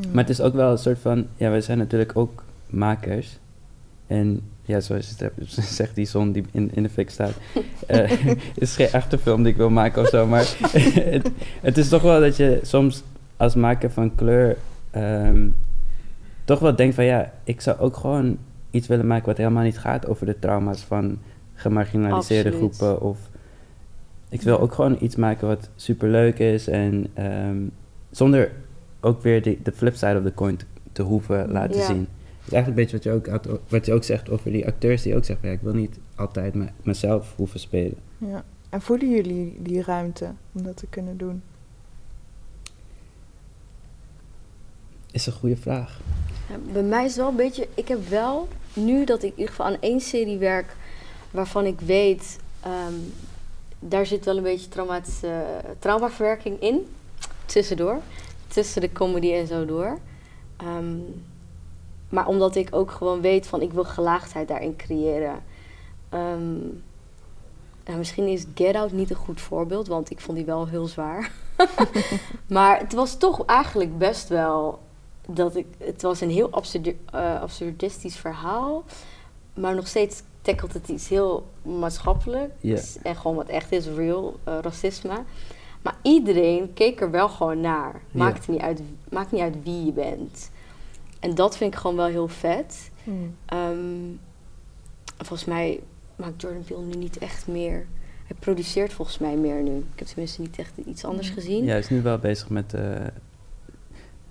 [0.00, 0.10] Hmm.
[0.12, 3.38] Maar het is ook wel een soort van, ja, wij zijn natuurlijk ook makers.
[4.06, 7.32] En ja, zoals je het hebt, zegt die zon die in, in de fik staat.
[7.86, 11.78] eh, het is geen echte film die ik wil maken of zo, maar het, het
[11.78, 13.02] is toch wel dat je soms
[13.36, 14.56] als maker van kleur
[14.90, 15.48] ehm,
[16.44, 18.38] toch wel denkt van ja, ik zou ook gewoon
[18.70, 21.18] iets willen maken wat helemaal niet gaat over de trauma's van
[21.60, 22.76] gemarginaliseerde Absoluut.
[22.76, 23.00] groepen.
[23.00, 23.18] Of
[24.28, 27.58] ik wil ook gewoon iets maken wat superleuk is en ehm,
[28.10, 28.52] zonder
[29.00, 31.86] ook weer de, de flip side of the coin te, te hoeven laten Ja.
[31.86, 32.08] zien.
[32.38, 35.02] Het is eigenlijk een beetje wat je, ook, wat je ook zegt over die acteurs
[35.02, 37.94] die ook zeggen, ja, ik wil niet altijd me- mezelf hoeven spelen.
[38.18, 38.44] Ja.
[38.68, 41.42] En voelen jullie die ruimte om dat te kunnen doen?
[45.12, 46.00] Is een goede vraag.
[46.48, 47.68] Ja, bij mij is het wel een beetje.
[47.74, 50.76] Ik heb wel nu dat ik in ieder geval aan één serie werk
[51.30, 52.38] waarvan ik weet.
[52.60, 52.94] ehm,
[53.78, 55.44] daar zit wel een beetje traumatische
[55.78, 56.94] traumaverwerking in.
[57.44, 57.98] Tussendoor.
[58.48, 59.98] Tussen de comedy en zo door.
[60.56, 60.98] Ehm,
[62.08, 65.42] maar omdat ik ook gewoon weet van ik wil gelaagdheid daarin creëren.
[66.08, 66.58] Ehm,
[67.84, 70.86] nou, misschien is Get Out niet een goed voorbeeld, want ik vond die wel heel
[70.86, 71.32] zwaar.
[72.46, 74.78] maar het was toch eigenlijk best wel
[75.26, 78.84] dat ik, het was een heel eh, absurdistisch verhaal,
[79.54, 82.78] maar nog steeds tackelt het iets heel maatschappelijk Ja.
[83.02, 85.22] en gewoon wat echt is, real eh, racisme.
[85.82, 88.00] Maar iedereen keek er wel gewoon naar.
[88.10, 90.50] Maakt, niet uit, maakt niet uit wie je bent.
[91.20, 92.90] En dat vind ik gewoon wel heel vet.
[93.04, 93.36] Hmm.
[93.46, 93.76] Ehm,
[95.16, 95.80] volgens mij
[96.16, 97.86] maakt Jordan Peele nu niet echt meer.
[98.26, 99.76] Hij produceert volgens mij meer nu.
[99.76, 101.34] Ik heb tenminste niet echt iets anders Mm.
[101.34, 101.64] gezien.
[101.64, 103.12] Ja, hij is nu wel bezig met de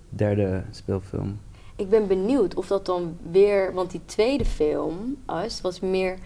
[0.10, 1.40] derde speelfilm.
[1.80, 6.18] Ik ben benieuwd of dat dan weer, want die tweede film, Us, was meer,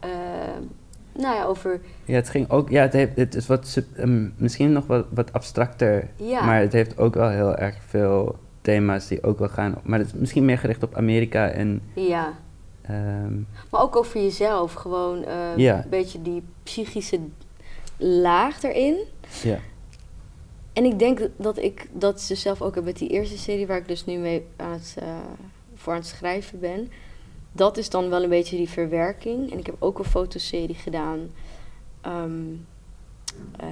[0.00, 0.10] eh,
[1.12, 4.28] nou ja, over, Ja, het ging ook, ja, het, heeft, het is wat, sub- ehm,
[4.36, 9.06] misschien nog wat, wat abstracter, ja, maar het heeft ook wel heel erg veel thema's
[9.08, 12.32] die ook wel gaan, maar het is misschien meer gericht op Amerika en ja.
[12.82, 13.34] ehm,
[13.70, 15.76] Maar ook over jezelf, gewoon eh, Ja.
[15.84, 17.18] een beetje die psychische
[17.96, 18.96] laag erin.
[19.42, 19.58] ja.
[20.80, 23.76] En ik denk dat ik dat ze zelf ook heb met die eerste serie waar
[23.76, 25.16] ik dus nu mee aan het, eh,
[25.74, 26.90] voor aan het schrijven ben.
[27.52, 29.52] Dat is dan wel een beetje die verwerking.
[29.52, 31.30] En ik heb ook een fotoserie gedaan.
[32.00, 32.54] ehm
[33.56, 33.68] eh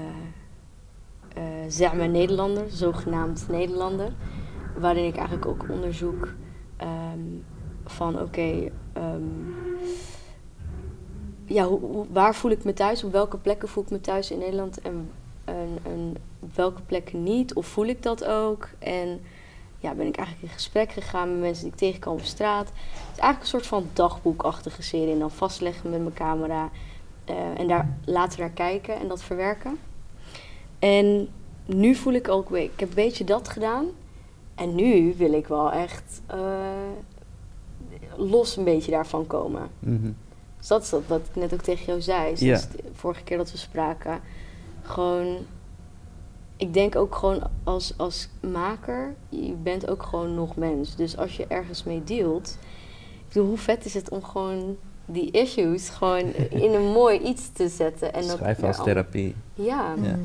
[1.35, 4.13] eh, zeg maar Nederlander, zogenaamd Nederlander.
[4.79, 6.29] Waarin ik eigenlijk ook onderzoek
[6.77, 7.21] ehm,
[7.85, 9.23] van oké, ehm,
[11.45, 11.69] ja,
[12.11, 13.05] waar voel ik me thuis?
[13.05, 14.81] Op welke plekken voel ik me thuis in Nederland?
[14.81, 15.11] En,
[15.49, 16.17] en, en
[16.55, 17.55] welke plekken niet?
[17.55, 18.69] Of voel ik dat ook?
[18.79, 19.21] En
[19.79, 22.67] ja, ben ik eigenlijk in gesprek gegaan met mensen die ik tegenkwam op straat.
[22.69, 25.13] Het is eigenlijk een soort van dagboekachtige serie.
[25.13, 26.71] En dan vastleggen met mijn camera.
[27.25, 29.79] eh, en daar later naar kijken en dat verwerken.
[30.79, 31.29] En
[31.67, 33.87] nu voel ik ook weer, ik heb een beetje dat gedaan.
[34.55, 36.39] En nu wil ik wel echt eh,
[38.17, 39.69] los een beetje daarvan komen.
[39.79, 40.11] mhm.
[40.59, 42.35] Dus dat is dat wat ik net ook tegen jou zei.
[42.35, 44.21] De vorige keer dat we spraken.
[44.89, 45.37] Gewoon,
[46.57, 50.97] ik denk ook gewoon als, als maker, je bent ook gewoon nog mens.
[50.97, 52.59] Dus als je ergens mee dealt,
[53.19, 57.53] ik bedoel, hoe vet is het om gewoon die issues gewoon in een mooi iets
[57.53, 58.13] te zetten.
[58.13, 59.35] En dat Schrijven als therapie.
[59.55, 59.95] Ja.
[60.03, 60.19] Ja.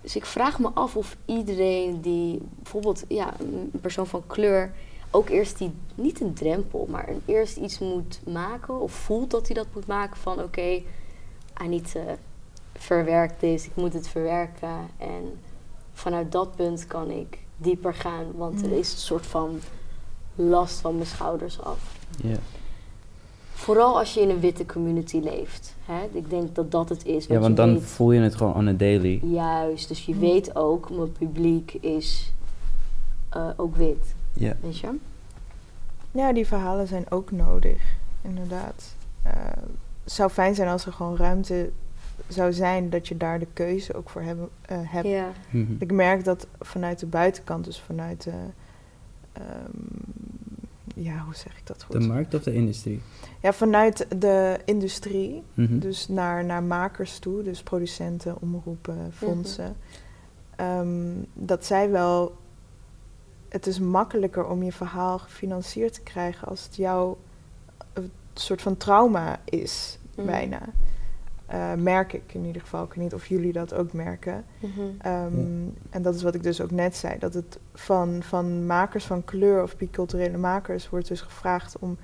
[0.00, 4.72] Dus ik vraag me af of iedereen die bijvoorbeeld ja, een persoon van kleur
[5.14, 9.46] ook eerst die, niet een drempel, maar een, eerst iets moet maken of voelt dat
[9.46, 10.82] hij dat moet maken van oké,
[11.62, 12.00] I need to
[12.78, 15.38] verwerk dit, ik moet het verwerken en
[15.92, 18.74] vanuit dat punt kan ik dieper gaan, want er Mm.
[18.78, 19.58] is een soort van
[20.34, 21.96] last van mijn schouders af.
[22.22, 22.36] Ja.
[23.52, 25.74] Vooral als je in een witte community leeft.
[25.84, 26.08] Hè?
[26.12, 27.26] Ik denk dat dat het is.
[27.26, 29.20] ja, je want dan weet- voel je het gewoon on a daily.
[29.22, 30.20] Juist, dus je Mm.
[30.20, 32.32] weet ook, mijn publiek is
[33.28, 34.52] eh, ook wit, Ja.
[34.60, 34.88] weet je?
[36.10, 37.82] Ja, die verhalen zijn ook nodig,
[38.22, 38.94] inderdaad.
[39.22, 39.32] Eh,
[40.04, 41.70] het zou fijn zijn als er gewoon ruimte
[42.28, 45.08] zou zijn, dat je daar de keuze ook voor hebben, eh, hebt.
[45.08, 45.28] Ja.
[45.50, 45.72] Mhm.
[45.78, 48.32] Ik merk dat vanuit de buitenkant, dus vanuit de.
[49.32, 49.42] ehm,
[50.94, 52.00] ja, hoe zeg ik dat goed?
[52.00, 53.02] De markt of de industrie?
[53.42, 55.78] Ja, vanuit de industrie, Mhm.
[55.78, 59.76] dus naar, naar makers toe, dus producenten, omroepen, fondsen.
[60.56, 62.36] ehm, dat zij wel.
[63.48, 67.18] Het is makkelijker om je verhaal gefinancierd te krijgen als het jouw
[67.92, 70.26] een soort van trauma is, Mhm.
[70.26, 70.60] bijna.
[71.54, 72.84] Eh, merk ik in ieder geval.
[72.84, 74.44] Ik weet niet of jullie dat ook merken.
[74.58, 74.80] Mhm.
[74.98, 75.34] Ehm,
[75.90, 77.18] En dat is wat ik dus ook net zei.
[77.18, 81.96] Dat het van, van makers van kleur of biculturele makers wordt dus gevraagd om,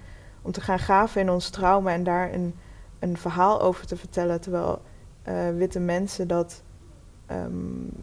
[0.42, 2.54] om te gaan graven in ons trauma en daar een,
[2.98, 4.40] een verhaal over te vertellen.
[4.40, 4.82] Terwijl
[5.22, 6.62] eh, witte mensen dat
[7.26, 7.50] ehm,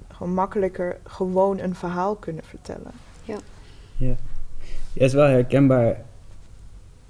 [0.07, 2.91] gewoon makkelijker gewoon een verhaal kunnen vertellen.
[3.23, 3.38] Ja.
[3.97, 4.15] ja,
[4.93, 6.01] is wel herkenbaar.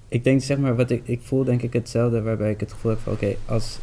[0.08, 2.92] Ik denk, zeg maar, wat ik, ik voel denk ik hetzelfde, waarbij ik het gevoel
[2.92, 3.80] heb van, oké, als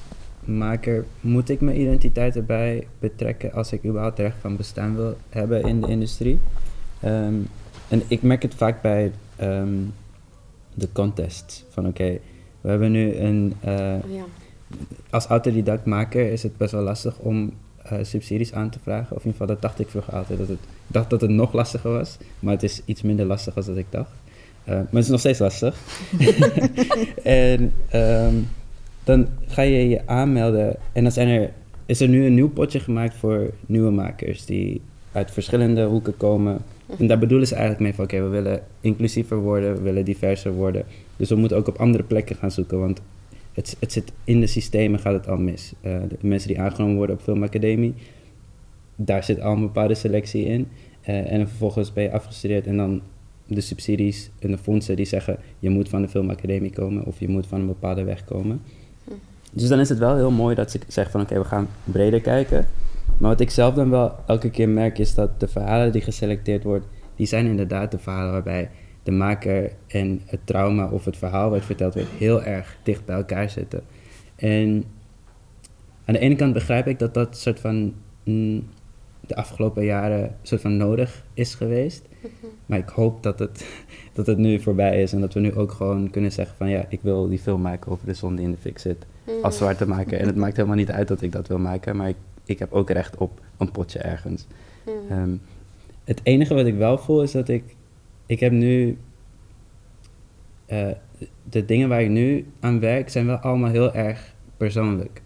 [0.47, 5.63] maker moet ik mijn identiteit erbij betrekken als ik überhaupt recht van bestaan wil hebben
[5.63, 6.39] in de industrie.
[7.01, 7.35] Ehm,
[7.89, 9.79] en ik merk het vaak bij ehm,
[10.75, 12.19] de contests, van oké,
[12.61, 14.25] we hebben nu een, eh, Oh, ja.
[15.11, 17.53] als autodidact maker is het best wel lastig om
[17.83, 19.17] eh, subsidies aan te vragen.
[19.17, 20.39] Of in ieder geval, dat dacht ik vroeger altijd.
[20.39, 23.55] Dat het, ik dacht dat het nog lastiger was, maar het is iets minder lastig
[23.55, 24.13] dan dat ik dacht.
[24.65, 25.77] Eh, maar het is nog steeds lastig.
[27.23, 28.35] en ehm,
[29.05, 31.53] dan ga je je aanmelden en dan zijn er,
[31.87, 34.81] is er nu een nieuw potje gemaakt voor nieuwe makers die
[35.13, 36.59] uit verschillende hoeken komen.
[36.99, 40.53] En daar bedoelen ze eigenlijk mee van oké, we willen inclusiever worden, we willen diverser
[40.53, 40.85] worden.
[41.17, 43.01] Dus we moeten ook op andere plekken gaan zoeken, want
[43.53, 45.73] het, het zit in de systemen gaat het al mis.
[45.81, 47.95] Eh, de mensen die aangenomen worden op filmacademie,
[48.97, 50.69] daar zit al een bepaalde selectie in.
[51.01, 53.01] Eh, en vervolgens ben je afgestudeerd en dan
[53.47, 57.29] de subsidies en de fondsen die zeggen je moet van de filmacademie komen of je
[57.29, 58.61] moet van een bepaalde weg komen.
[59.55, 62.21] Dus dan is het wel heel mooi dat ze zeggen van oké, we gaan breder
[62.21, 62.67] kijken.
[63.19, 66.63] Maar wat ik zelf dan wel elke keer merk is dat de verhalen die geselecteerd
[66.63, 68.71] worden, die zijn inderdaad de verhalen waarbij
[69.03, 73.17] de maker en het trauma of het verhaal wat verteld wordt heel erg dicht bij
[73.17, 73.83] elkaar zitten.
[74.37, 74.85] En
[76.05, 78.69] aan de ene kant begrijp ik dat dat soort van mm,
[79.21, 82.09] de afgelopen jaren soort van nodig is geweest.
[82.67, 83.67] Maar ik hoop dat het,
[84.13, 86.87] dat het nu voorbij is en dat we nu ook gewoon kunnen zeggen van ja,
[86.89, 89.07] ik wil die film maken over de zon die in de fik zit
[89.43, 90.19] Als zwarte maker.
[90.19, 92.73] En het maakt helemaal niet uit dat ik dat wil maken, maar ik, ik heb
[92.73, 94.47] ook recht op een potje ergens.
[94.85, 95.13] Mhm.
[95.13, 95.31] Ehm,
[96.05, 97.77] het enige wat ik wel voel is dat ik,
[98.27, 98.99] ik heb nu,
[100.67, 100.89] eh,
[101.51, 105.23] de dingen waar ik nu aan werk zijn wel allemaal heel erg persoonlijk.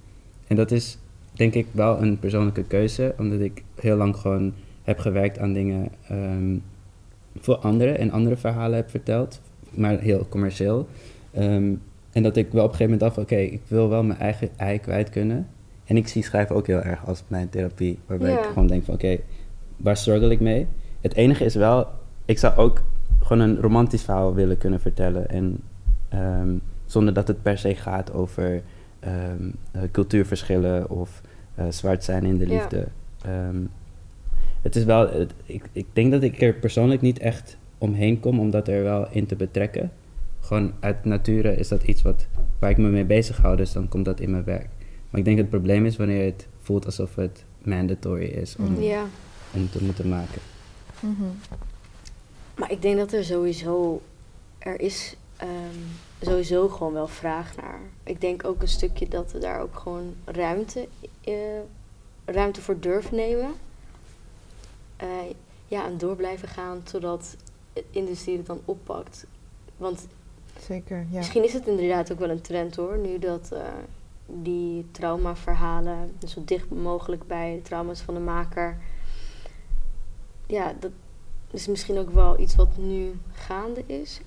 [0.46, 0.98] En dat is
[1.32, 5.88] denk ik wel een persoonlijke keuze, omdat ik heel lang gewoon heb gewerkt aan dingen
[6.08, 6.56] ehm,
[7.40, 10.88] voor anderen en andere verhalen heb verteld, maar heel commercieel.
[11.32, 11.74] Ehm,
[12.18, 14.48] en dat ik wel op een gegeven moment dacht, oké, ik wil wel mijn eigen
[14.56, 15.46] ei kwijt kunnen.
[15.84, 18.94] En ik zie schrijven ook heel erg als mijn therapie, waarbij ik gewoon denk van,
[18.94, 19.16] oké,
[19.76, 20.66] waar struggle ik mee?
[21.00, 21.86] Het enige is wel,
[22.24, 22.82] ik zou ook
[23.22, 25.28] gewoon een romantisch verhaal willen kunnen vertellen.
[25.30, 25.58] En
[26.08, 26.48] ehm,
[26.86, 28.62] zonder dat het per se gaat over
[29.00, 31.20] ehm, eh, cultuurverschillen of
[31.54, 32.52] eh, zwart zijn in de Ja.
[32.54, 32.86] liefde.
[33.24, 33.56] Ehm,
[34.62, 38.40] het is wel, het- ik, ik denk dat ik er persoonlijk niet echt omheen kom
[38.40, 39.90] om dat er wel in te betrekken.
[40.48, 42.26] Gewoon uit nature is dat iets wat,
[42.58, 44.68] waar ik me mee bezig hou, dus dan komt dat in mijn werk.
[45.10, 48.82] Maar ik denk het probleem is wanneer het voelt alsof het mandatory is om, Mm.
[48.82, 49.04] Ja,
[49.70, 50.40] te moeten maken.
[51.00, 51.24] Mhm.
[52.56, 54.02] maar ik denk dat er sowieso,
[54.58, 55.78] er is ehm,
[56.20, 57.80] sowieso gewoon wel vraag naar.
[58.04, 60.88] Ik denk ook een stukje dat we daar ook gewoon ruimte,
[61.24, 61.34] eh,
[62.24, 63.50] ruimte voor durven nemen.
[64.96, 65.08] Eh,
[65.66, 67.36] ja, en door blijven gaan totdat
[67.72, 69.26] de industrie het dan oppakt.
[69.76, 70.06] Want
[70.66, 71.16] Zeker, ja.
[71.16, 73.60] Misschien is het inderdaad ook wel een trend hoor, nu dat eh,
[74.26, 78.78] die traumaverhalen zo dicht mogelijk bij de trauma's van de maker.
[80.46, 80.90] Ja, dat
[81.50, 84.20] is misschien ook wel iets wat nu gaande is.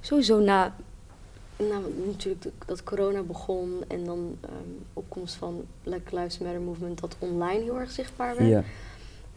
[0.00, 0.74] Sowieso na,
[1.56, 4.52] na natuurlijk de- dat corona begon en dan ehm,
[4.92, 8.48] opkomst van Black Lives Matter movement, dat online heel erg zichtbaar werd.
[8.50, 8.58] Ja.
[8.58, 8.64] Ik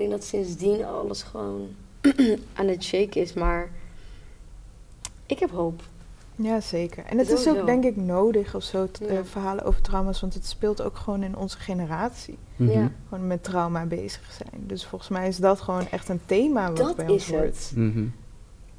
[0.05, 1.67] denk dat sindsdien alles gewoon
[2.53, 3.69] aan het shaken is, maar
[5.25, 5.81] ik heb hoop.
[6.41, 7.03] Ja, zeker.
[7.05, 10.45] En het is ook denk ik nodig of zo, eh, verhalen over trauma's, want het
[10.45, 12.37] speelt ook gewoon in onze generatie.
[12.55, 12.71] Mhm.
[12.71, 12.91] Ja.
[13.09, 14.63] Gewoon met trauma bezig zijn.
[14.67, 17.43] Dus volgens mij is dat gewoon echt een thema wat Dat bij ons is hoort.
[17.45, 17.71] het.
[17.75, 18.03] Mhm.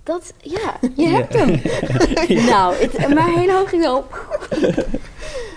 [0.03, 1.09] Dat, ja, je Ja.
[1.11, 1.49] hebt hem.
[2.53, 4.39] Nou, het, maar heel hoog ging op.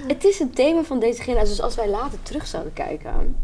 [0.08, 1.50] het is een thema van deze generatie.
[1.50, 3.36] Dus als wij later terug zouden kijken,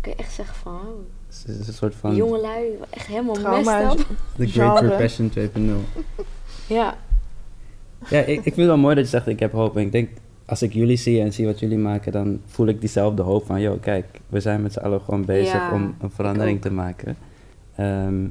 [0.00, 1.04] kun je echt zeggen van, oh,
[1.46, 4.06] Het is een soort van jongelui, echt helemaal Trauma messed up.
[4.36, 4.88] The Great genre.
[4.88, 6.24] Repression 2.0.
[6.66, 6.96] Ja,
[8.10, 9.76] Ja, ik, ik vind het wel mooi dat je zegt ik heb hoop.
[9.76, 10.08] En ik denk,
[10.44, 13.60] als ik jullie zie en zie wat jullie maken, dan voel ik diezelfde hoop van,
[13.60, 17.16] yo, kijk, we zijn met z'n allen gewoon bezig Ja, om een verandering te maken.
[17.76, 18.22] Ehm,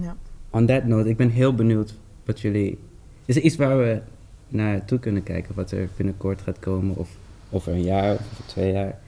[0.00, 0.16] Ja.
[0.50, 2.78] on that note, ik ben heel benieuwd wat jullie...
[3.24, 4.00] Is er iets waar we
[4.48, 6.96] naartoe kunnen kijken, wat er binnenkort gaat komen?
[6.96, 7.08] Of
[7.50, 8.98] over een jaar, of over twee jaar?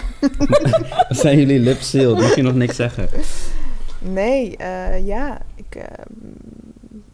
[1.22, 2.18] Zijn jullie lip sealed?
[2.18, 3.08] Mag je nog niks zeggen?
[4.12, 6.04] Nee, eh, ja, ik eh,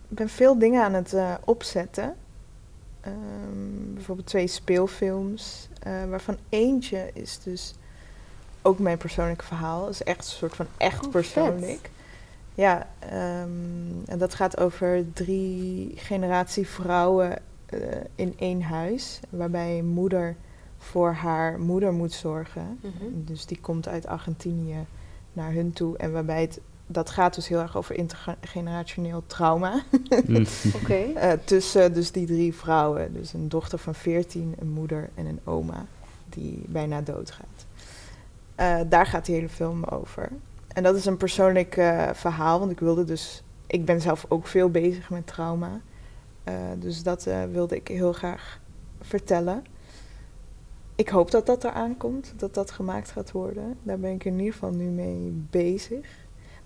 [0.08, 2.16] ben veel dingen aan het eh, opzetten.
[3.00, 7.74] Ehm, bijvoorbeeld twee speelfilms, eh, waarvan eentje is dus
[8.62, 9.80] ook mijn persoonlijke verhaal.
[9.80, 11.90] Dat is echt een soort van echt Oh, persoonlijk.
[12.54, 17.38] Ja, ehm, en dat gaat over drie generatie vrouwen
[18.14, 20.36] in één huis, waarbij moeder
[20.78, 22.78] voor haar moeder moet zorgen.
[22.80, 23.04] Mhm.
[23.14, 24.86] Dus die komt uit Argentinië
[25.32, 25.96] naar hun toe.
[25.96, 26.60] En waarbij het,
[26.92, 29.82] dat gaat dus heel erg over intergenerationeel trauma.
[30.26, 30.46] Mm.
[30.82, 30.94] Oké.
[30.94, 33.12] Eh, tussen dus die drie vrouwen.
[33.12, 35.86] Dus een dochter van 14, een moeder en een oma
[36.28, 37.66] die bijna doodgaat.
[38.54, 40.28] Eh, daar gaat die hele film over.
[40.72, 43.42] En dat is een persoonlijk eh, verhaal, want ik wilde dus...
[43.66, 45.80] Ik ben zelf ook veel bezig met trauma.
[46.44, 48.60] Eh, dus dat eh, wilde ik heel graag
[49.00, 49.64] vertellen.
[50.94, 53.76] Ik hoop dat dat eraan komt, dat dat gemaakt gaat worden.
[53.82, 56.06] Daar ben ik in ieder geval nu mee bezig.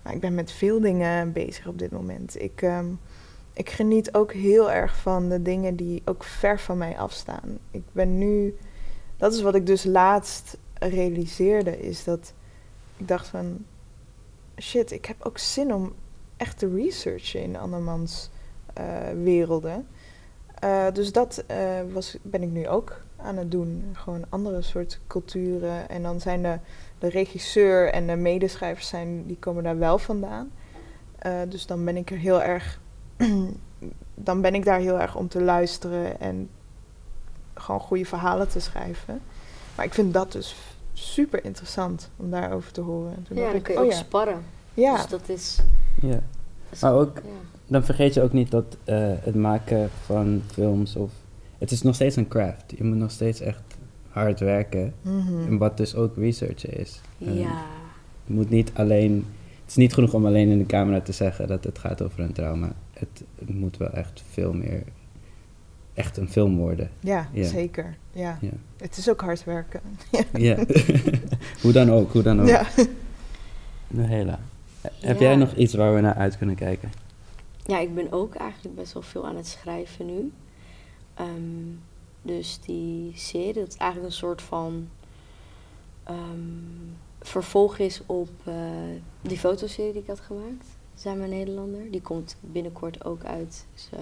[0.05, 2.41] Maar ik ben met veel dingen bezig op dit moment.
[2.41, 2.85] Ik, ehm,
[3.53, 7.57] ik geniet ook heel erg van de dingen die ook ver van mij afstaan.
[7.71, 8.57] Ik ben nu,
[9.17, 12.33] dat is wat ik dus laatst realiseerde, is dat
[12.97, 13.65] ik dacht van,
[14.57, 15.93] shit, ik heb ook zin om
[16.37, 18.29] echt te researchen in andermans
[18.73, 18.85] eh,
[19.23, 19.87] werelden.
[20.59, 23.89] Eh, dus dat eh, was, ben ik nu ook aan het doen.
[23.93, 25.89] Gewoon andere soort culturen.
[25.89, 26.57] En dan zijn de,
[26.99, 30.51] de regisseur en de medeschrijvers zijn, die komen daar wel vandaan.
[31.19, 32.79] Eh, dus dan ben ik er heel erg.
[34.15, 36.49] dan ben ik daar heel erg om te luisteren en
[37.53, 39.21] gewoon goede verhalen te schrijven.
[39.75, 40.55] Maar ik vind dat dus
[40.93, 43.23] super interessant om daarover te horen.
[43.23, 44.43] Toen Ja, dan ik, kun je oh ook ja, sparren.
[44.73, 45.59] ja, Dus dat is...
[46.01, 46.19] Ja.
[46.81, 47.29] Maar ook- ja.
[47.67, 51.11] Dan vergeet je ook niet dat eh, het maken van films of...
[51.57, 52.63] Het is nog steeds een craft.
[52.77, 53.61] Je moet nog steeds echt
[54.15, 54.93] hard werken.
[55.01, 55.47] Mhm.
[55.47, 57.01] En wat dus ook researchen is.
[57.17, 57.63] Ja.
[58.25, 59.25] Je moet niet alleen...
[59.61, 62.19] Het is niet genoeg om alleen in de camera te zeggen dat het gaat over
[62.19, 62.71] een trauma.
[62.93, 64.83] Het, het moet wel echt veel meer...
[65.93, 66.89] Echt een film worden.
[66.99, 67.47] ja, Ja.
[67.47, 67.95] zeker.
[68.11, 68.37] Ja.
[68.41, 68.49] Ja.
[68.77, 69.81] Het is ook hard werken.
[70.33, 70.55] ja.
[71.61, 72.47] hoe dan ook, hoe dan ook.
[72.47, 72.65] Ja.
[73.87, 74.39] Nou, Hela.
[74.81, 75.25] Heb Ja.
[75.25, 76.91] jij nog iets waar we naar uit kunnen kijken?
[77.65, 80.31] Ja, ik ben ook eigenlijk best wel veel aan het schrijven nu.
[81.13, 81.29] Ehm,
[82.25, 84.89] dus die serie, dat is eigenlijk een soort van
[86.03, 86.17] ehm,
[87.21, 88.55] vervolg is op eh,
[89.21, 90.65] die fotoserie die ik had gemaakt.
[90.93, 91.91] Zijn een Nederlander?
[91.91, 93.65] Die komt binnenkort ook uit.
[93.91, 93.99] Eh,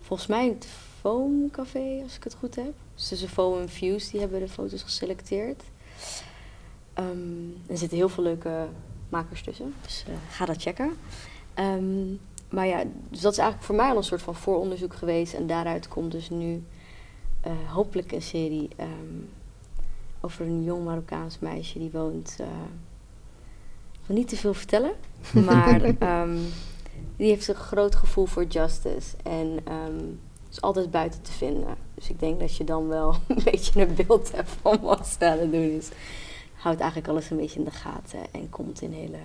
[0.00, 0.66] volgens mij het
[1.00, 2.72] Foam Café, als ik het goed heb.
[2.94, 5.62] Dus tussen Foam en Fuse, die hebben de foto's geselecteerd.
[6.92, 8.68] Ehm, er zitten heel veel leuke
[9.08, 10.92] makers tussen, dus eh, ga dat checken.
[11.54, 12.14] Ehm,
[12.48, 15.34] maar ja, dus dat is eigenlijk voor mij al een soort van vooronderzoek geweest.
[15.34, 16.64] En daaruit komt dus nu
[17.44, 19.20] eh, hopelijk een serie ehm,
[20.20, 22.36] over een jong Marokkaans meisje die woont.
[22.40, 22.46] eh,
[23.92, 24.92] ik wil niet te veel vertellen,
[25.46, 26.38] maar ehm,
[27.16, 29.16] die heeft een groot gevoel voor justice.
[29.22, 30.04] En ehm,
[30.50, 31.76] is altijd buiten te vinden.
[31.94, 35.26] Dus ik denk dat je dan wel een beetje een beeld hebt van wat ze
[35.26, 35.88] aan het doen is.
[36.54, 39.18] Houdt eigenlijk alles een beetje in de gaten en komt in hele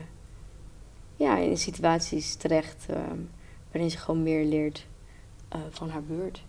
[1.16, 2.86] ja, in situaties terecht
[3.72, 4.88] waarin ze gewoon meer leert
[5.50, 6.44] eh, van haar buurt.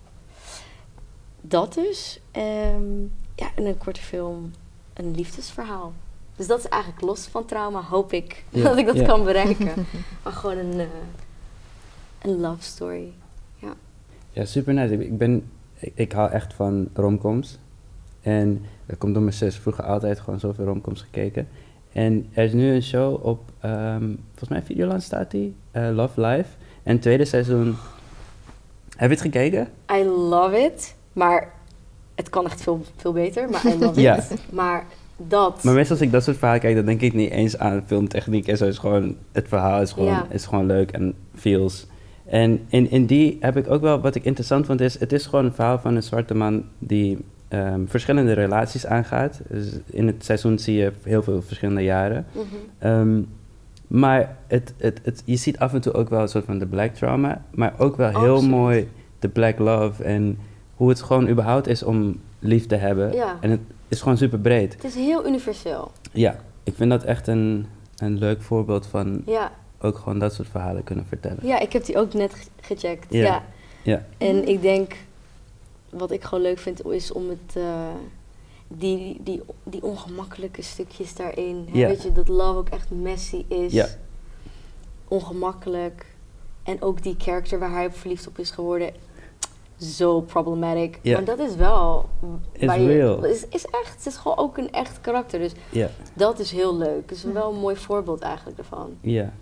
[1.40, 2.20] Dat dus.
[2.30, 3.00] ehm,
[3.36, 4.50] ja, en een korte film,
[4.94, 5.92] een liefdesverhaal.
[6.36, 9.06] Dus dat is eigenlijk los van trauma, hoop ik Ja, dat ik dat ja.
[9.06, 9.86] kan bereiken.
[10.22, 10.86] maar gewoon een, eh,
[12.22, 13.12] een love story.
[14.32, 15.04] Ja, super nice.
[15.04, 17.58] Ik, ben, ik, ik hou echt van romcoms.
[18.20, 19.56] En dat komt door mijn zus.
[19.56, 21.48] Vroeger altijd gewoon zoveel romcoms gekeken.
[21.92, 26.20] En er is nu een show op, ehm, volgens mij Videoland staat die, eh, Love
[26.20, 26.48] Live.
[26.82, 27.76] En tweede seizoen,
[28.96, 29.68] heb je het gekeken?
[29.92, 31.52] I love it, maar
[32.14, 33.62] het kan echt veel, veel beter, maar
[34.00, 34.18] Ja.
[34.52, 34.84] Maar
[35.16, 35.64] dat...
[35.64, 38.48] Maar meestal als ik dat soort verhalen kijk, dan denk ik niet eens aan filmtechniek
[38.48, 38.64] en zo.
[38.64, 40.26] Het, is gewoon, het verhaal is gewoon, Ja.
[40.30, 41.86] is gewoon leuk en feels.
[42.26, 44.98] En in, in die heb ik ook wel, wat ik interessant vond, is...
[44.98, 49.40] Het is gewoon een verhaal van een zwarte man die ehm, verschillende relaties aangaat.
[49.48, 52.26] Dus in het seizoen zie je heel veel verschillende jaren.
[52.32, 52.44] Mhm.
[52.78, 53.20] Ehm,
[53.86, 56.66] maar het, het, het, je ziet af en toe ook wel een soort van de
[56.66, 57.44] black trauma.
[57.54, 58.50] Maar ook wel heel Absoluut.
[58.50, 58.88] mooi
[59.18, 60.04] de black love.
[60.04, 60.38] En
[60.80, 63.12] hoe het gewoon überhaupt is om lief te hebben.
[63.12, 63.36] Ja.
[63.40, 64.72] En het is gewoon super breed.
[64.74, 65.90] Het is heel universeel.
[66.12, 67.66] Ja, ik vind dat echt een,
[67.96, 71.46] een leuk voorbeeld van Ja, ook gewoon dat soort verhalen kunnen vertellen.
[71.46, 73.06] ja ik heb die ook net ge- gecheckt.
[73.12, 73.24] Ja.
[73.24, 73.42] Ja.
[73.82, 74.04] Ja.
[74.18, 74.96] En ik denk,
[75.90, 77.88] wat ik gewoon leuk vind, is om het, eh,
[78.68, 81.66] die, die, die ongemakkelijke stukjes daarin.
[81.72, 81.86] hè, Ja.
[81.88, 83.72] Weet je, dat love ook echt messy is.
[83.72, 83.86] Ja.
[85.08, 86.06] Ongemakkelijk.
[86.62, 88.90] En ook die character waar hij verliefd op is geworden.
[89.80, 90.98] Zo problematic.
[91.04, 92.08] Maar dat is wel...
[92.52, 93.24] Is waar je- real.
[93.24, 95.38] Is, is echt, het is gewoon ook een echt karakter.
[95.38, 95.88] Dus Ja.
[96.14, 97.00] dat is heel leuk.
[97.10, 98.90] Het is wel een mooi voorbeeld eigenlijk ervan.
[99.00, 99.32] Ja.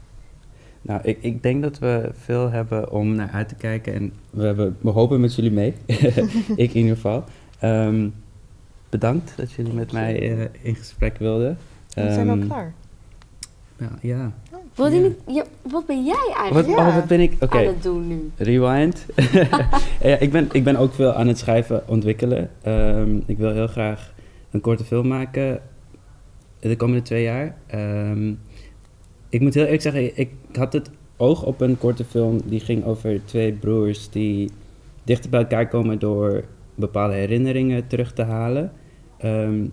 [0.83, 3.95] Nou, ik, ik denk dat we veel hebben om naar uit te kijken.
[3.95, 5.75] En we, hebben, we hopen met jullie mee.
[6.57, 7.25] ik in ieder geval.
[7.59, 8.09] Ehm,
[8.89, 11.59] bedankt dat jullie met mij eh, in gesprek wilden.
[11.95, 12.73] We zijn al Ehm, klaar.
[14.01, 14.33] Ja.
[14.79, 16.89] Wil je wat ben jij Wat, eigenlijk Ja.
[16.89, 17.33] oh, wat ben ik?
[17.41, 18.31] Oké, aan het doen nu?
[18.37, 19.07] rewind.
[20.09, 22.51] ja, ik, ben, ik ben ook veel aan het schrijven, ontwikkelen.
[22.63, 24.15] Ehm, ik wil heel graag
[24.51, 25.61] een korte film maken
[26.61, 27.57] de komende twee jaar.
[27.67, 28.33] Ehm,
[29.29, 32.85] ik moet heel eerlijk zeggen, ik had het oog op een korte film die ging
[32.85, 34.51] over twee broers die
[35.05, 38.73] dichter bij elkaar komen door bepaalde herinneringen terug te halen.
[39.19, 39.67] Ehm,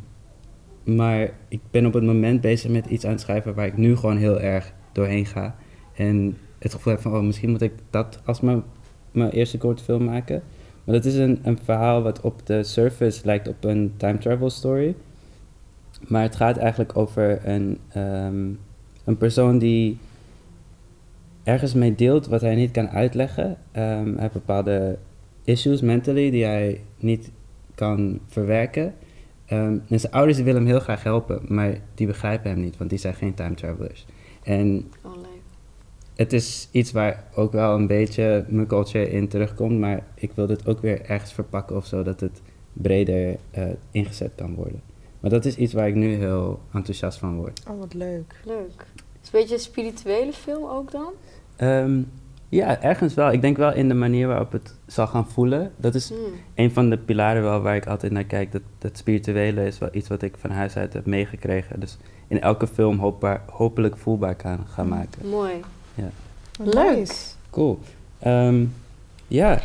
[0.84, 3.96] maar ik ben op het moment bezig met iets aan het schrijven waar ik nu
[3.96, 5.56] gewoon heel erg doorheen ga.
[5.96, 8.64] En het gevoel heb van, oh, misschien moet ik dat als mijn,
[9.12, 10.44] mijn eerste korte film maken.
[10.84, 14.50] Maar dat is een, een verhaal wat op de surface lijkt op een time travel
[14.50, 14.96] story.
[16.08, 18.50] Maar het gaat eigenlijk over een, ehm,
[19.04, 19.98] een persoon die
[21.44, 23.58] ergens mee deelt wat hij niet kan uitleggen.
[23.72, 24.98] Ehm, hij heeft bepaalde
[25.44, 27.32] issues mentally die hij niet
[27.76, 28.94] kan verwerken.
[29.46, 32.90] Ehm, en zijn ouders willen hem heel graag helpen, maar die begrijpen hem niet, want
[32.90, 34.06] die zijn geen time travelers.
[34.46, 35.26] En Oh, leuk.
[36.16, 40.48] het is iets waar ook wel een beetje mijn culture in terugkomt, maar ik wil
[40.48, 42.42] dit ook weer ergens verpakken of zo, dat het
[42.74, 44.82] breder eh, ingezet kan worden.
[45.20, 47.62] Maar dat is iets waar ik nu heel enthousiast van word.
[47.70, 48.36] Oh, wat leuk.
[48.46, 48.86] Leuk.
[49.22, 51.12] Is het een beetje een spirituele film ook dan?
[51.56, 52.02] Ehm,
[52.50, 53.32] ja, ergens wel.
[53.32, 55.72] Ik denk wel in de manier waarop het zal gaan voelen.
[55.78, 56.18] Dat is Hmm.
[56.56, 58.52] een van de pilaren wel waar ik altijd naar kijk.
[58.52, 61.80] Dat, dat spirituele is wel iets wat ik van huis uit heb meegekregen.
[61.80, 61.98] Dus
[62.28, 65.30] in elke film hoopbaar, hopelijk voelbaar kan gaan maken.
[65.30, 65.54] Mooi.
[66.58, 67.12] Wat Leuk.
[67.50, 67.80] Cool.
[68.20, 68.66] Ehm,
[69.28, 69.62] ja,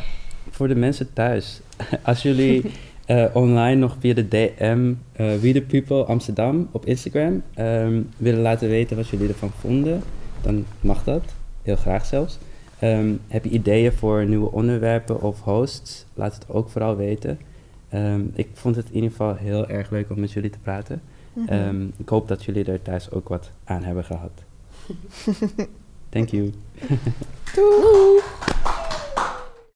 [0.51, 1.61] voor de mensen thuis.
[2.03, 2.65] Als jullie
[3.07, 8.41] eh, online nog via de DM eh We The People Amsterdam op Instagram ehm, willen
[8.41, 10.03] laten weten wat jullie ervan vonden,
[10.41, 11.23] dan mag dat.
[11.63, 12.39] Heel graag zelfs.
[12.79, 16.05] Ehm, heb je ideeën voor nieuwe onderwerpen of hosts?
[16.15, 17.39] Laat het ook vooral weten.
[17.89, 21.03] Ehm, ik vond het in ieder geval heel erg leuk om met jullie te praten.
[21.33, 21.49] Mhm.
[21.49, 24.45] Ehm, ik hoop dat jullie er thuis ook wat aan hebben gehad.
[26.09, 26.53] Thank you.
[27.55, 28.21] Doei.